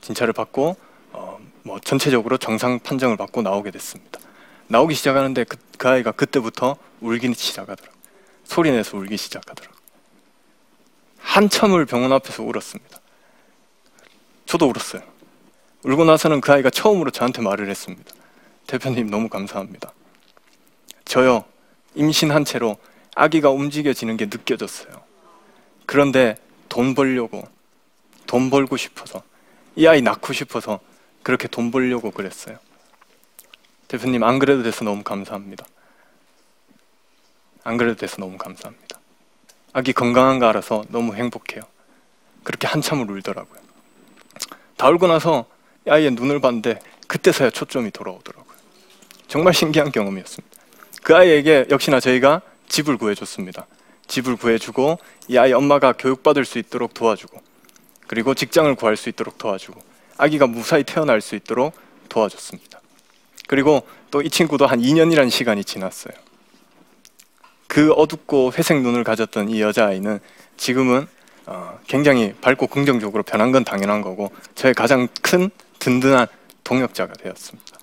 진찰을 0.00 0.32
받고 0.32 0.76
어, 1.12 1.38
뭐 1.62 1.78
전체적으로 1.78 2.38
정상 2.38 2.80
판정을 2.80 3.16
받고 3.16 3.42
나오게 3.42 3.70
됐습니다. 3.70 4.18
나오기 4.66 4.96
시작하는데 4.96 5.44
그, 5.44 5.58
그 5.78 5.88
아이가 5.88 6.10
그때부터 6.10 6.76
울기 7.00 7.32
시작하더라고. 7.34 7.96
소리 8.42 8.72
내서 8.72 8.96
울기 8.96 9.16
시작하더라고. 9.16 9.76
한참을 11.18 11.86
병원 11.86 12.12
앞에서 12.12 12.42
울었습니다. 12.42 12.98
저도 14.44 14.66
울었어요. 14.66 15.02
울고 15.84 16.04
나서는 16.04 16.40
그 16.40 16.50
아이가 16.50 16.68
처음으로 16.68 17.12
저한테 17.12 17.42
말을 17.42 17.70
했습니다. 17.70 18.12
대표님 18.66 19.08
너무 19.08 19.28
감사합니다. 19.28 19.92
저요 21.04 21.44
임신한 21.94 22.44
채로 22.44 22.76
아기가 23.14 23.50
움직여지는 23.50 24.16
게 24.16 24.26
느껴졌어요. 24.26 25.02
그런데 25.86 26.36
돈 26.68 26.94
벌려고 26.94 27.42
돈 28.26 28.50
벌고 28.50 28.76
싶어서 28.76 29.22
이 29.76 29.86
아이 29.86 30.02
낳고 30.02 30.32
싶어서 30.32 30.80
그렇게 31.22 31.48
돈 31.48 31.70
벌려고 31.70 32.10
그랬어요. 32.10 32.58
대표님 33.88 34.22
안 34.22 34.38
그래도 34.38 34.62
돼서 34.62 34.84
너무 34.84 35.02
감사합니다. 35.02 35.66
안 37.64 37.76
그래도 37.76 37.96
돼서 37.96 38.16
너무 38.18 38.38
감사합니다. 38.38 39.00
아기 39.72 39.92
건강한 39.92 40.38
거 40.38 40.46
알아서 40.46 40.84
너무 40.88 41.14
행복해요. 41.14 41.62
그렇게 42.44 42.66
한참을 42.66 43.10
울더라고요. 43.10 43.60
다 44.76 44.88
울고 44.88 45.08
나서 45.08 45.46
아이의 45.88 46.12
눈을 46.12 46.40
봤는데 46.40 46.78
그때서야 47.06 47.50
초점이 47.50 47.90
돌아오더라고요. 47.90 48.56
정말 49.28 49.52
신기한 49.52 49.92
경험이었습니다. 49.92 50.49
그 51.02 51.14
아이에게 51.14 51.66
역시나 51.70 52.00
저희가 52.00 52.42
집을 52.68 52.96
구해줬습니다. 52.96 53.66
집을 54.06 54.36
구해주고 54.36 54.98
이 55.28 55.38
아이 55.38 55.52
엄마가 55.52 55.92
교육받을 55.92 56.44
수 56.44 56.58
있도록 56.58 56.94
도와주고 56.94 57.40
그리고 58.06 58.34
직장을 58.34 58.74
구할 58.74 58.96
수 58.96 59.08
있도록 59.08 59.38
도와주고 59.38 59.80
아기가 60.16 60.46
무사히 60.46 60.82
태어날 60.84 61.20
수 61.20 61.34
있도록 61.36 61.74
도와줬습니다. 62.08 62.80
그리고 63.46 63.82
또 64.10 64.22
이 64.22 64.28
친구도 64.28 64.66
한 64.66 64.80
2년이라는 64.80 65.30
시간이 65.30 65.64
지났어요. 65.64 66.12
그 67.66 67.92
어둡고 67.92 68.52
회색 68.58 68.82
눈을 68.82 69.04
가졌던 69.04 69.48
이 69.48 69.62
여자아이는 69.62 70.18
지금은 70.56 71.06
어, 71.46 71.78
굉장히 71.86 72.34
밝고 72.40 72.66
긍정적으로 72.66 73.22
변한 73.22 73.52
건 73.52 73.64
당연한 73.64 74.02
거고 74.02 74.30
저의 74.54 74.74
가장 74.74 75.08
큰 75.22 75.50
든든한 75.78 76.26
동역자가 76.64 77.14
되었습니다. 77.14 77.78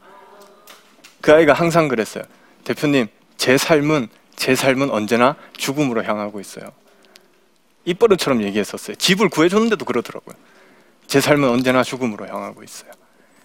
그 1.22 1.34
아이가 1.34 1.54
항상 1.54 1.88
그랬어요. 1.88 2.24
대표님, 2.68 3.08
제 3.38 3.58
삶은 3.58 4.10
제 4.36 4.54
삶은 4.54 4.90
언제나 4.90 5.38
죽음으로 5.56 6.04
향하고 6.04 6.42
있어요. 6.42 6.74
입버릇처럼 7.86 8.44
얘기했었어요. 8.44 8.98
집을 8.98 9.30
구해줬는데도 9.30 9.86
그러더라고요. 9.86 10.36
제 11.08 11.22
삶은 11.22 11.48
언제나 11.48 11.82
죽음으로 11.82 12.28
향하고 12.28 12.64
있어요. 12.64 12.92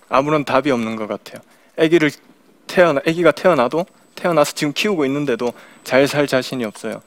아무런 0.08 0.44
답이 0.44 0.72
없는 0.72 0.96
것 0.96 1.06
같아요. 1.06 1.40
아기를 1.78 2.10
태어나 2.66 3.00
아기가 3.06 3.30
태어나도 3.30 3.86
태어나서 4.16 4.54
지금 4.54 4.72
키우고 4.72 5.04
있는데도 5.04 5.52
잘 5.84 6.08
살 6.08 6.26
자신이 6.26 6.64
없어요. 6.64 7.00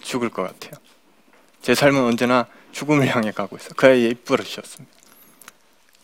죽을 0.00 0.28
것 0.28 0.42
같아요. 0.42 0.72
제 1.62 1.76
삶은 1.76 2.02
언제나 2.02 2.48
죽음을 2.72 3.06
향해 3.06 3.30
가고 3.30 3.56
있어요. 3.56 3.70
그 3.76 3.86
아이의 3.86 4.10
입버릇이었습니다. 4.10 4.92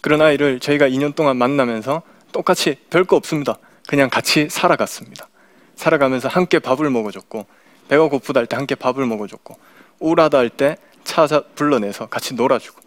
그런 0.00 0.22
아이를 0.22 0.60
저희가 0.60 0.88
2년 0.88 1.16
동안 1.16 1.36
만나면서 1.36 2.02
똑같이 2.30 2.76
별거 2.88 3.16
없습니다. 3.16 3.58
그냥 3.88 4.08
같이 4.08 4.48
살아갔습니다. 4.48 5.28
살아가면서 5.76 6.28
함께 6.28 6.58
밥을 6.58 6.90
먹어줬고 6.90 7.46
배가 7.88 8.08
고프다 8.08 8.40
할 8.40 8.46
때 8.46 8.56
함께 8.56 8.74
밥을 8.74 9.06
먹어줬고 9.06 9.56
우울하다 10.00 10.38
할때 10.38 10.76
찾아 11.04 11.42
불러내서 11.54 12.06
같이 12.06 12.34
놀아주고 12.34 12.80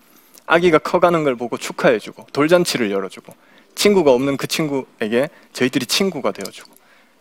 아기가 0.46 0.80
커가는 0.80 1.24
걸 1.24 1.36
보고 1.36 1.58
축하해주고 1.58 2.28
돌잔치를 2.34 2.92
열어주고 2.92 3.34
친구가 3.76 4.12
없는 4.12 4.36
그 4.36 4.48
친구에게 4.48 5.30
저희들이 5.54 5.86
친구가 5.86 6.32
되어주고 6.32 6.72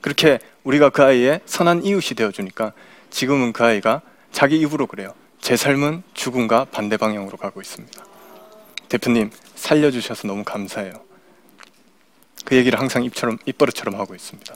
그렇게 0.00 0.38
우리가 0.64 0.90
그 0.90 1.04
아이의 1.04 1.40
선한 1.46 1.84
이웃이 1.84 2.16
되어주니까 2.16 2.72
지금은 3.10 3.52
그 3.52 3.64
아이가 3.64 4.02
자기 4.32 4.58
입으로 4.58 4.86
그래요. 4.86 5.14
제 5.40 5.56
삶은 5.56 6.02
죽음과 6.14 6.66
반대 6.66 6.96
방향으로 6.96 7.36
가고 7.36 7.60
있습니다. 7.60 8.04
대표님 8.88 9.30
살려주셔서 9.54 10.26
너무 10.26 10.42
감사해요. 10.44 10.92
그 12.44 12.56
얘기를 12.56 12.78
항상 12.78 13.04
입처럼 13.04 13.38
입버릇처럼 13.44 13.98
하고 14.00 14.14
있습니다. 14.14 14.54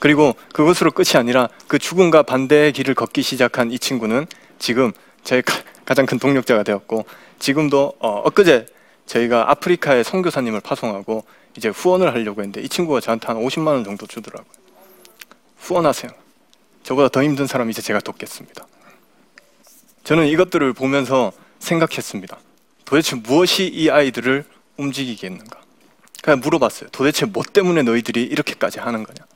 그리고 0.00 0.34
그것으로 0.52 0.90
끝이 0.90 1.10
아니라 1.14 1.48
그 1.68 1.78
죽음과 1.78 2.24
반대의 2.24 2.72
길을 2.72 2.94
걷기 2.94 3.22
시작한 3.22 3.70
이 3.70 3.78
친구는 3.78 4.26
지금 4.58 4.92
제 5.22 5.42
가장 5.84 6.06
큰 6.06 6.18
동력자가 6.18 6.62
되었고 6.64 7.04
지금도 7.38 7.94
어, 8.00 8.22
엊그제 8.24 8.66
저희가 9.06 9.50
아프리카에 9.50 10.02
선교사님을 10.02 10.60
파송하고 10.60 11.24
이제 11.56 11.68
후원을 11.68 12.14
하려고 12.14 12.40
했는데 12.40 12.62
이 12.62 12.68
친구가 12.68 13.00
저한테 13.00 13.26
한 13.26 13.36
50만 13.36 13.68
원 13.68 13.84
정도 13.84 14.06
주더라고요. 14.06 14.50
후원하세요. 15.58 16.10
저보다 16.82 17.08
더 17.08 17.22
힘든 17.22 17.46
사람 17.46 17.70
이제 17.70 17.82
제가 17.82 18.00
돕겠습니다. 18.00 18.66
저는 20.04 20.28
이것들을 20.28 20.72
보면서 20.72 21.32
생각했습니다. 21.58 22.38
도대체 22.86 23.16
무엇이 23.16 23.66
이 23.66 23.90
아이들을 23.90 24.44
움직이게 24.78 25.26
했는가? 25.26 25.60
그냥 26.22 26.40
물어봤어요. 26.40 26.88
도대체 26.90 27.26
뭐 27.26 27.42
때문에 27.42 27.82
너희들이 27.82 28.22
이렇게까지 28.22 28.80
하는 28.80 29.04
거냐? 29.04 29.26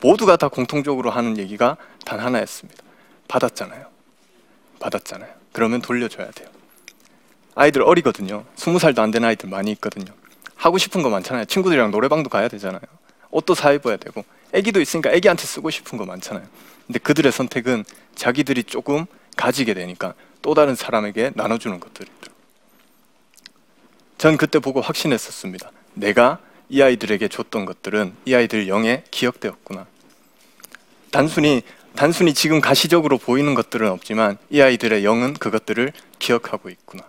모두가 0.00 0.36
다 0.36 0.48
공통적으로 0.48 1.10
하는 1.10 1.36
얘기가 1.38 1.76
단 2.04 2.20
하나였습니다. 2.20 2.82
받았잖아요. 3.28 3.86
받았잖아요. 4.78 5.30
그러면 5.52 5.80
돌려줘야 5.80 6.30
돼요. 6.30 6.48
아이들 7.54 7.82
어리거든요. 7.82 8.44
스무 8.56 8.78
살도 8.78 9.02
안 9.02 9.10
된 9.10 9.24
아이들 9.24 9.48
많이 9.48 9.70
있거든요. 9.72 10.12
하고 10.54 10.78
싶은 10.78 11.02
거 11.02 11.10
많잖아요. 11.10 11.44
친구들이랑 11.46 11.90
노래방도 11.90 12.28
가야 12.30 12.48
되잖아요. 12.48 12.80
옷도 13.30 13.54
사 13.54 13.72
입어야 13.72 13.96
되고, 13.96 14.24
애기도 14.52 14.80
있으니까 14.80 15.10
애기한테 15.10 15.44
쓰고 15.44 15.70
싶은 15.70 15.98
거 15.98 16.04
많잖아요. 16.04 16.46
근데 16.86 16.98
그들의 16.98 17.30
선택은 17.30 17.84
자기들이 18.14 18.64
조금 18.64 19.06
가지게 19.36 19.74
되니까 19.74 20.14
또 20.42 20.54
다른 20.54 20.74
사람에게 20.74 21.32
나눠주는 21.34 21.78
것들이더라고요. 21.78 22.30
전 24.18 24.36
그때 24.36 24.58
보고 24.58 24.80
확신했었습니다. 24.80 25.70
내가 25.94 26.40
이 26.70 26.80
아이들에게 26.80 27.28
줬던 27.28 27.64
것들은 27.66 28.14
이 28.24 28.34
아이들 28.34 28.68
영에 28.68 29.02
기억되었구나. 29.10 29.86
단순히 31.10 31.62
단순히 31.96 32.32
지금 32.32 32.60
가시적으로 32.60 33.18
보이는 33.18 33.54
것들은 33.54 33.90
없지만 33.90 34.38
이 34.48 34.60
아이들의 34.60 35.04
영은 35.04 35.34
그것들을 35.34 35.92
기억하고 36.20 36.70
있구나. 36.70 37.04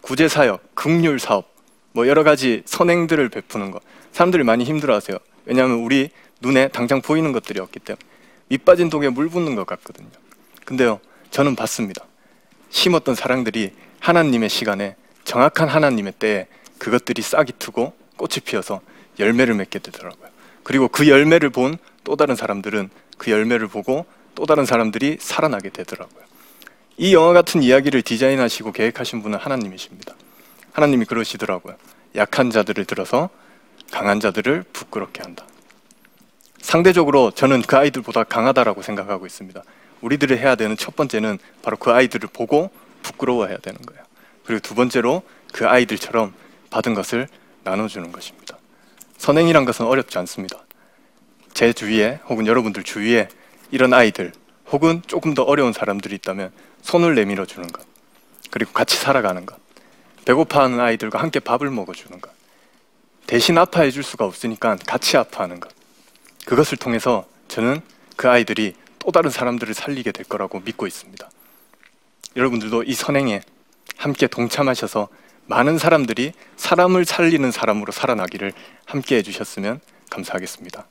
구제 0.00 0.26
사역, 0.26 0.74
극률 0.74 1.18
사업, 1.18 1.54
뭐 1.92 2.08
여러 2.08 2.24
가지 2.24 2.62
선행들을 2.64 3.28
베푸는 3.28 3.70
것. 3.70 3.82
사람들이 4.12 4.42
많이 4.42 4.64
힘들어하세요. 4.64 5.18
왜냐하면 5.44 5.78
우리 5.78 6.10
눈에 6.40 6.68
당장 6.68 7.02
보이는 7.02 7.32
것들이 7.32 7.60
없기 7.60 7.80
때문에 7.80 8.02
밑 8.48 8.64
빠진 8.64 8.88
독에 8.88 9.10
물 9.10 9.28
붓는 9.28 9.54
것 9.54 9.66
같거든요. 9.66 10.08
근데요, 10.64 11.00
저는 11.30 11.54
봤습니다. 11.54 12.04
심었던 12.70 13.14
사랑들이 13.14 13.72
하나님의 14.00 14.48
시간에 14.48 14.96
정확한 15.24 15.68
하나님의 15.68 16.14
때에 16.18 16.46
그것들이 16.78 17.20
싹이 17.22 17.52
트고 17.58 17.92
꽃이 18.16 18.40
피어서 18.44 18.80
열매를 19.18 19.54
맺게 19.54 19.78
되더라고요. 19.78 20.28
그리고 20.62 20.88
그 20.88 21.08
열매를 21.08 21.50
본 21.50 21.76
또 22.06 22.14
다른 22.14 22.36
사람들은 22.36 22.88
그 23.18 23.32
열매를 23.32 23.66
보고 23.66 24.06
또 24.36 24.46
다른 24.46 24.64
사람들이 24.64 25.18
살아나게 25.20 25.70
되더라고요. 25.70 26.24
이 26.98 27.12
영화 27.12 27.32
같은 27.32 27.64
이야기를 27.64 28.02
디자인하시고 28.02 28.70
계획하신 28.70 29.22
분은 29.22 29.36
하나님이십니다. 29.36 30.14
하나님이 30.70 31.04
그러시더라고요. 31.06 31.74
약한 32.14 32.50
자들을 32.50 32.84
들어서 32.84 33.28
강한 33.90 34.20
자들을 34.20 34.64
부끄럽게 34.72 35.20
한다. 35.22 35.44
상대적으로 36.60 37.32
저는 37.32 37.62
그 37.62 37.76
아이들보다 37.76 38.22
강하다라고 38.22 38.82
생각하고 38.82 39.26
있습니다. 39.26 39.60
우리들이 40.00 40.36
해야 40.36 40.54
되는 40.54 40.76
첫 40.76 40.94
번째는 40.94 41.38
바로 41.62 41.76
그 41.76 41.90
아이들을 41.90 42.28
보고 42.32 42.70
부끄러워해야 43.02 43.58
되는 43.58 43.80
거예요. 43.82 44.02
그리고 44.44 44.60
두 44.60 44.76
번째로 44.76 45.22
그 45.52 45.66
아이들처럼 45.66 46.34
받은 46.70 46.94
것을 46.94 47.26
나눠주는 47.66 48.12
것입니다. 48.12 48.56
선행이란 49.18 49.64
것은 49.64 49.86
어렵지 49.86 50.16
않습니다. 50.18 50.64
제 51.52 51.72
주위에 51.72 52.20
혹은 52.28 52.46
여러분들 52.46 52.84
주위에 52.84 53.28
이런 53.72 53.92
아이들 53.92 54.32
혹은 54.70 55.02
조금 55.06 55.34
더 55.34 55.42
어려운 55.42 55.72
사람들이 55.72 56.14
있다면 56.16 56.52
손을 56.82 57.14
내밀어 57.14 57.44
주는 57.44 57.66
것 57.66 57.84
그리고 58.50 58.72
같이 58.72 58.96
살아가는 58.96 59.44
것 59.44 59.58
배고파하는 60.24 60.80
아이들과 60.80 61.20
함께 61.20 61.40
밥을 61.40 61.70
먹어주는 61.70 62.20
것 62.20 62.30
대신 63.26 63.58
아파해 63.58 63.90
줄 63.90 64.02
수가 64.02 64.24
없으니까 64.24 64.76
같이 64.86 65.16
아파하는 65.16 65.58
것 65.60 65.72
그것을 66.44 66.78
통해서 66.78 67.26
저는 67.48 67.80
그 68.16 68.28
아이들이 68.28 68.74
또 69.00 69.10
다른 69.10 69.30
사람들을 69.30 69.74
살리게 69.74 70.12
될 70.12 70.24
거라고 70.26 70.60
믿고 70.60 70.86
있습니다. 70.86 71.28
여러분들도 72.36 72.84
이 72.84 72.94
선행에 72.94 73.40
함께 73.96 74.26
동참하셔서 74.26 75.08
많은 75.46 75.78
사람들이 75.78 76.32
사람을 76.56 77.04
살리는 77.04 77.50
사람으로 77.50 77.92
살아나기를 77.92 78.52
함께 78.84 79.16
해주셨으면 79.16 79.80
감사하겠습니다. 80.10 80.86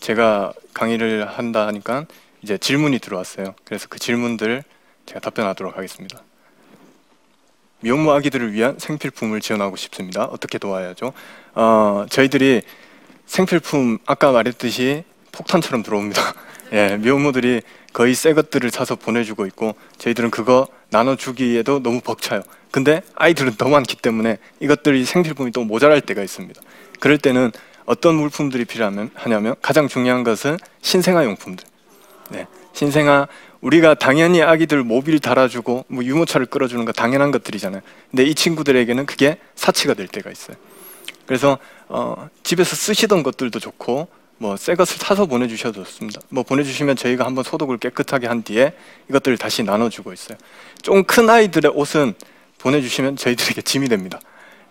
제가 0.00 0.52
강의를 0.74 1.28
한다 1.28 1.66
하니까 1.66 2.06
이제 2.42 2.58
질문이 2.58 2.98
들어왔어요. 2.98 3.54
그래서 3.64 3.86
그 3.88 3.98
질문들 3.98 4.64
제가 5.06 5.20
답변하도록 5.20 5.76
하겠습니다. 5.76 6.22
미혼모 7.80 8.12
아기들을 8.12 8.52
위한 8.52 8.78
생필품을 8.78 9.40
지원하고 9.40 9.76
싶습니다. 9.76 10.24
어떻게 10.24 10.58
도와야죠? 10.58 11.12
어, 11.54 12.06
저희들이 12.10 12.62
생필품 13.26 13.98
아까 14.06 14.32
말했듯이 14.32 15.04
폭탄처럼 15.32 15.82
들어옵니다. 15.82 16.34
예, 16.72 16.96
미혼모들이 16.98 17.62
거의 17.92 18.14
새 18.14 18.32
것들을 18.34 18.70
사서 18.70 18.96
보내주고 18.96 19.46
있고 19.46 19.74
저희들은 19.98 20.30
그거 20.30 20.66
나눠주기에도 20.90 21.82
너무 21.82 22.00
벅차요. 22.00 22.42
근데 22.70 23.02
아이들은 23.16 23.54
더 23.54 23.68
많기 23.68 23.96
때문에 23.96 24.38
이것들이 24.60 25.04
생필품이 25.04 25.50
또 25.50 25.64
모자랄 25.64 26.00
때가 26.00 26.22
있습니다. 26.22 26.60
그럴 27.00 27.18
때는 27.18 27.50
어떤 27.90 28.14
물품들이 28.14 28.64
필요하면 28.64 29.10
하냐면 29.14 29.56
가장 29.60 29.88
중요한 29.88 30.22
것은 30.22 30.56
신생아 30.80 31.24
용품들. 31.24 31.66
네, 32.28 32.46
신생아 32.72 33.26
우리가 33.60 33.94
당연히 33.94 34.42
아기들 34.42 34.84
모빌 34.84 35.18
달아주고 35.18 35.86
뭐 35.88 36.04
유모차를 36.04 36.46
끌어주는 36.46 36.84
거 36.84 36.92
당연한 36.92 37.32
것들이잖아요. 37.32 37.82
근데 38.12 38.22
이 38.22 38.36
친구들에게는 38.36 39.06
그게 39.06 39.38
사치가 39.56 39.94
될 39.94 40.06
때가 40.06 40.30
있어요. 40.30 40.56
그래서 41.26 41.58
어, 41.88 42.28
집에서 42.44 42.76
쓰시던 42.76 43.24
것들도 43.24 43.58
좋고 43.58 44.06
뭐 44.38 44.56
새 44.56 44.76
것을 44.76 44.96
사서 44.98 45.26
보내주셔도 45.26 45.82
좋습니다. 45.82 46.20
뭐 46.28 46.44
보내주시면 46.44 46.94
저희가 46.94 47.26
한번 47.26 47.42
소독을 47.42 47.78
깨끗하게 47.78 48.28
한 48.28 48.44
뒤에 48.44 48.72
이것들을 49.08 49.36
다시 49.36 49.64
나눠주고 49.64 50.12
있어요. 50.12 50.38
좀 50.82 51.02
큰 51.02 51.28
아이들의 51.28 51.72
옷은 51.74 52.14
보내주시면 52.58 53.16
저희들에게 53.16 53.62
짐이 53.62 53.88
됩니다. 53.88 54.20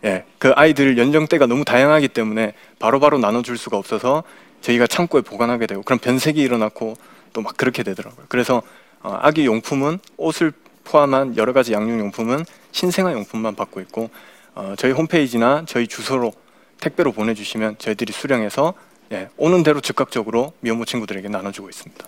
예, 0.06 0.24
그 0.38 0.52
아이들 0.56 0.98
연령대가 0.98 1.46
너무 1.46 1.66
다양하기 1.66 2.10
때문에 2.10 2.54
바로바로 2.80 3.18
나눠줄 3.18 3.58
수가 3.58 3.78
없어서 3.78 4.24
저희가 4.62 4.88
창고에 4.88 5.22
보관하게 5.22 5.68
되고 5.68 5.82
그럼 5.84 6.00
변색이 6.00 6.40
일어났고 6.42 6.96
또 7.34 7.42
막 7.42 7.56
그렇게 7.58 7.84
되더라고요. 7.84 8.26
그래서 8.28 8.62
어, 9.02 9.18
아기 9.22 9.46
용품은 9.46 10.00
옷을 10.18 10.52
포함한 10.84 11.38
여러 11.38 11.54
가지 11.54 11.74
양육 11.74 12.00
용품은 12.00 12.44
신생아 12.72 13.14
용품만 13.14 13.56
받고 13.56 13.80
있고 13.82 14.10
어, 14.56 14.74
저희 14.78 14.92
홈페이지나 14.92 15.64
저희 15.68 15.88
주소로 15.88 16.34
택배로 16.80 17.12
보내주시면 17.12 17.78
저희들이 17.78 18.12
수령해서 18.12 18.74
예, 19.12 19.30
오는 19.38 19.64
대로 19.64 19.80
즉각적으로 19.82 20.54
미혼모 20.62 20.86
친구들에게 20.86 21.30
나눠주고 21.30 21.70
있습니다. 21.70 22.06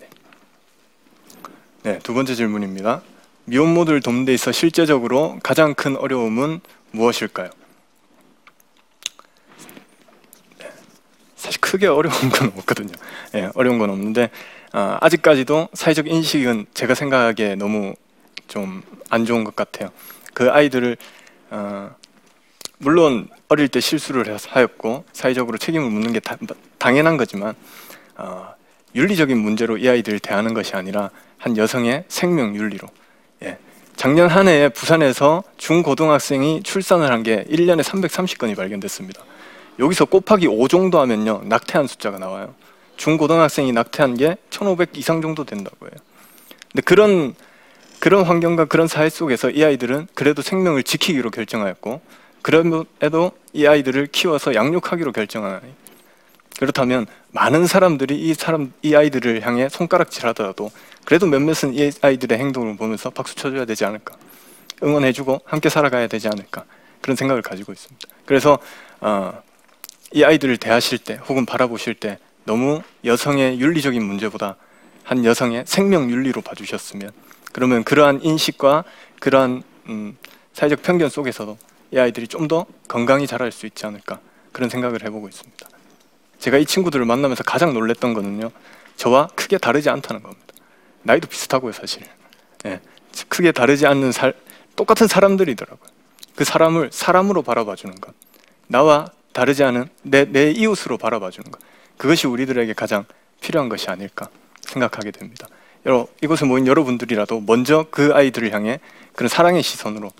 네. 0.00 0.08
네, 1.82 1.98
두 2.00 2.14
번째 2.14 2.34
질문입니다. 2.34 3.02
미혼모들 3.44 4.00
돕는 4.00 4.24
데 4.24 4.34
있어 4.34 4.52
실제적으로 4.52 5.38
가장 5.42 5.74
큰 5.74 5.96
어려움은 5.96 6.60
무엇일까요? 6.92 7.50
네, 10.58 10.70
사실 11.36 11.60
크게 11.60 11.86
어려운 11.86 12.14
건 12.30 12.52
없거든요. 12.56 12.92
예, 13.34 13.50
어려운 13.54 13.78
건 13.78 13.90
없는데 13.90 14.30
아, 14.72 14.98
아직까지도 15.00 15.68
사회적 15.74 16.06
인식은 16.08 16.66
제가 16.74 16.94
생각하기에 16.94 17.56
너무 17.56 17.94
좀 18.48 18.82
안 19.12 19.26
좋은 19.26 19.44
것 19.44 19.54
같아요. 19.54 19.90
그 20.32 20.50
아이들을 20.50 20.96
어, 21.50 21.94
물론 22.78 23.28
어릴 23.48 23.68
때 23.68 23.78
실수를 23.78 24.34
하였고 24.48 25.04
사회적으로 25.12 25.58
책임을 25.58 25.90
묻는 25.90 26.14
게 26.14 26.18
다- 26.20 26.38
당연한 26.78 27.18
거지만 27.18 27.54
어, 28.16 28.54
윤리적인 28.94 29.36
문제로 29.36 29.76
이 29.76 29.86
아이들을 29.86 30.18
대하는 30.20 30.54
것이 30.54 30.74
아니라 30.76 31.10
한 31.36 31.58
여성의 31.58 32.04
생명 32.08 32.56
윤리로 32.56 32.88
예. 33.42 33.58
작년 33.96 34.28
한 34.28 34.48
해에 34.48 34.68
부산에서 34.68 35.42
중고등학생이 35.58 36.62
출산을 36.62 37.10
한 37.10 37.22
게 37.22 37.44
1년에 37.44 37.82
330건이 37.82 38.56
발견됐습니다. 38.56 39.22
여기서 39.78 40.06
곱하기 40.06 40.46
5 40.48 40.68
정도 40.68 41.00
하면요. 41.00 41.42
낙태한 41.44 41.86
숫자가 41.86 42.18
나와요. 42.18 42.54
중고등학생이 42.96 43.72
낙태한 43.72 44.16
게 44.16 44.36
1,500 44.50 44.96
이상 44.96 45.22
정도 45.22 45.44
된다고 45.44 45.86
해요. 45.86 45.92
근데 46.72 46.82
그런 46.82 47.34
그런 48.00 48.24
환경과 48.24 48.64
그런 48.64 48.88
사회 48.88 49.08
속에서 49.08 49.50
이 49.50 49.62
아이들은 49.62 50.08
그래도 50.14 50.42
생명을 50.42 50.82
지키기로 50.82 51.30
결정하였고 51.30 52.00
그럼에도 52.42 53.30
이 53.52 53.66
아이들을 53.66 54.08
키워서 54.08 54.54
양육하기로 54.54 55.12
아이. 55.12 55.60
그렇다면 56.62 57.06
많은 57.32 57.66
사람들이 57.66 58.16
이 58.20 58.34
사람 58.34 58.72
이 58.82 58.94
아이들을 58.94 59.44
향해 59.44 59.68
손가락질하더라도 59.68 60.70
그래도 61.04 61.26
몇몇은 61.26 61.74
이 61.74 61.90
아이들의 62.00 62.38
행동을 62.38 62.76
보면서 62.76 63.10
박수 63.10 63.34
쳐줘야 63.34 63.64
되지 63.64 63.84
않을까 63.84 64.14
응원해주고 64.80 65.40
함께 65.44 65.68
살아가야 65.68 66.06
되지 66.06 66.28
않을까 66.28 66.64
그런 67.00 67.16
생각을 67.16 67.42
가지고 67.42 67.72
있습니다. 67.72 68.08
그래서 68.26 68.60
어, 69.00 69.42
이 70.12 70.22
아이들을 70.22 70.56
대하실 70.58 70.98
때 70.98 71.18
혹은 71.28 71.46
바라보실 71.46 71.94
때 71.94 72.20
너무 72.44 72.80
여성의 73.04 73.58
윤리적인 73.58 74.00
문제보다 74.00 74.54
한 75.02 75.24
여성의 75.24 75.64
생명 75.66 76.12
윤리로 76.12 76.42
봐주셨으면 76.42 77.10
그러면 77.50 77.82
그러한 77.82 78.20
인식과 78.22 78.84
그러한 79.18 79.64
음, 79.88 80.16
사회적 80.52 80.82
편견 80.82 81.08
속에서도 81.08 81.58
이 81.90 81.98
아이들이 81.98 82.28
좀 82.28 82.46
더 82.46 82.66
건강히 82.86 83.26
자랄 83.26 83.50
수 83.50 83.66
있지 83.66 83.84
않을까 83.84 84.20
그런 84.52 84.70
생각을 84.70 85.02
해보고 85.02 85.28
있습니다. 85.28 85.71
제가 86.42 86.58
이 86.58 86.66
친구들을 86.66 87.04
만나면서 87.04 87.44
가장 87.44 87.72
놀랬던 87.72 88.14
거는요. 88.14 88.50
저와 88.96 89.28
크게 89.36 89.58
다르지 89.58 89.90
않다는 89.90 90.24
겁니다. 90.24 90.42
나이도 91.04 91.28
비슷하고요, 91.28 91.70
사실. 91.70 92.02
예, 92.66 92.80
크게 93.28 93.52
다르지 93.52 93.86
않는 93.86 94.10
살, 94.10 94.34
똑같은 94.74 95.06
사람들이더라고요. 95.06 95.88
그 96.34 96.42
사람을 96.42 96.90
사람으로 96.92 97.42
바라봐 97.42 97.76
주는 97.76 97.94
것. 97.94 98.12
나와 98.66 99.06
다르지 99.32 99.62
않은 99.62 99.88
내, 100.02 100.24
내 100.24 100.50
이웃으로 100.50 100.98
바라봐 100.98 101.30
주는 101.30 101.48
것. 101.48 101.60
그것이 101.96 102.26
우리들에게 102.26 102.72
가장 102.72 103.04
필요한 103.40 103.68
것이 103.68 103.88
아닐까 103.88 104.28
생각하게 104.62 105.12
됩니다. 105.12 105.46
여러, 105.86 106.08
이곳에 106.22 106.44
모인 106.44 106.66
여러분들이라도 106.66 107.42
먼저 107.42 107.86
그 107.92 108.14
아이들을 108.14 108.52
향해 108.52 108.80
그런 109.14 109.28
사랑의 109.28 109.62
시선으로 109.62 110.10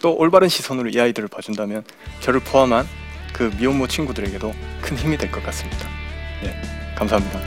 또 0.00 0.14
올바른 0.14 0.48
시선으로 0.48 0.90
이 0.90 1.00
아이들을 1.00 1.28
봐준다면 1.28 1.82
저를 2.20 2.38
포함한 2.38 2.86
그 3.32 3.50
미혼모 3.58 3.88
친구들에게도 3.88 4.54
큰 4.82 4.96
힘이 4.98 5.16
될 5.16 5.30
것 5.30 5.42
같습니다. 5.44 5.88
네, 6.42 6.54
감사합니다. 6.94 7.38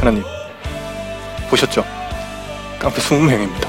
하나님 0.00 0.22
보셨죠? 1.48 1.84
깡패 2.78 3.00
20명입니다. 3.00 3.66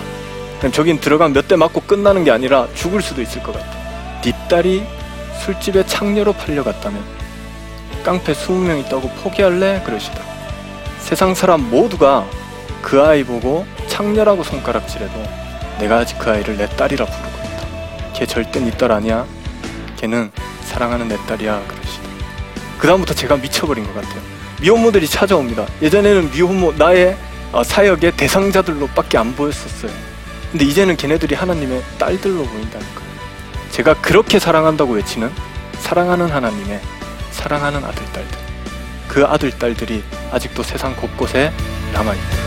그럼 0.60 0.72
저긴 0.72 1.00
들어가면 1.00 1.34
몇대 1.34 1.56
맞고 1.56 1.82
끝나는 1.82 2.24
게 2.24 2.32
아니라 2.32 2.68
죽을 2.76 3.02
수도 3.02 3.22
있을 3.22 3.42
것 3.44 3.54
같아. 3.54 3.68
네 4.22 4.34
딸이 4.50 4.84
술집에 5.44 5.86
창녀로 5.86 6.34
팔려갔다면 6.34 7.02
깡패 8.04 8.34
20명 8.34 8.80
있다고 8.86 9.10
포기할래? 9.24 9.82
그러시더라. 9.86 10.26
세상 11.00 11.34
사람 11.34 11.70
모두가 11.70 12.26
그 12.82 13.02
아이 13.02 13.24
보고 13.24 13.66
창녀라고 13.98 14.44
손가락질해도 14.44 15.24
내가 15.80 15.98
아직 15.98 16.20
그 16.20 16.30
아이를 16.30 16.56
내 16.56 16.68
딸이라 16.70 17.04
부르고 17.04 17.28
있다. 17.48 18.14
걔 18.14 18.28
절대 18.28 18.60
네 18.60 18.70
딸 18.70 18.92
아니야. 18.92 19.26
걔는 19.96 20.32
사랑하는 20.66 21.08
내 21.08 21.18
딸이야. 21.26 21.64
그러시더라. 21.68 22.10
그 22.78 22.86
다음부터 22.86 23.16
제가 23.16 23.38
미쳐버린 23.38 23.84
것 23.88 23.96
같아요. 23.96 24.22
미혼모들이 24.62 25.08
찾아옵니다. 25.08 25.66
예전에는 25.82 26.30
미혼모 26.30 26.74
나의 26.74 27.18
어, 27.52 27.64
사역의 27.64 28.18
대상자들로밖에 28.18 29.18
안 29.18 29.36
보였었어요. 29.36 29.92
근데 30.52 30.66
이제는 30.66 30.96
걔네들이 30.96 31.34
하나님의 31.34 31.82
딸들로 31.98 32.44
보인다니까요. 32.44 33.08
제가 33.72 33.96
그렇게 33.96 34.38
사랑한다고 34.38 34.94
외치는 34.94 35.32
사랑하는 35.80 36.30
하나님의 36.30 36.82
사랑하는 37.32 37.84
아들 37.84 38.06
딸들. 38.14 38.38
그 39.08 39.26
아들 39.26 39.50
딸들이 39.58 40.04
아직도 40.32 40.62
세상 40.62 40.96
곳곳에 40.96 41.52
남아 41.94 42.14
있다. 42.14 42.47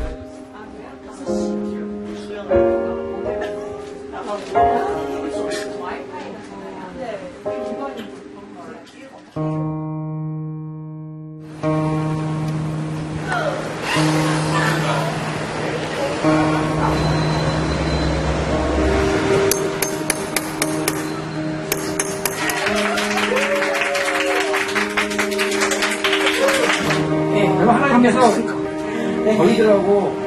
하나님께서 28.09 29.37
저희들하고 29.37 30.21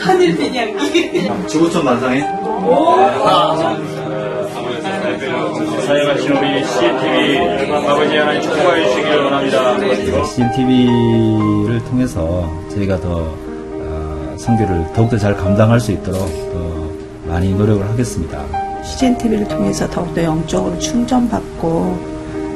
하늘 0.00 0.36
대냥이 0.36 1.46
지구촌 1.46 1.84
만상에 1.84 2.20
사용하신 5.86 6.32
우리 6.32 6.64
CTV 6.64 7.38
아버지 7.86 8.16
하나님 8.16 8.42
축복하여 8.42 8.88
주시기를 8.88 9.24
원합니다. 9.24 10.24
CNTV를 10.24 11.84
통해서 11.84 12.50
저희가 12.70 13.00
더 13.00 13.34
어, 13.84 14.34
성교를 14.38 14.86
더욱더 14.94 15.18
잘 15.18 15.36
감당할 15.36 15.80
수 15.80 15.92
있도록 15.92 16.20
더 16.52 16.92
많이 17.28 17.52
노력을 17.54 17.86
하겠습니다. 17.88 18.42
CGN 18.84 19.18
TV를 19.18 19.48
통해서 19.48 19.88
더욱더 19.88 20.22
영적으로 20.22 20.78
충전받고 20.78 22.21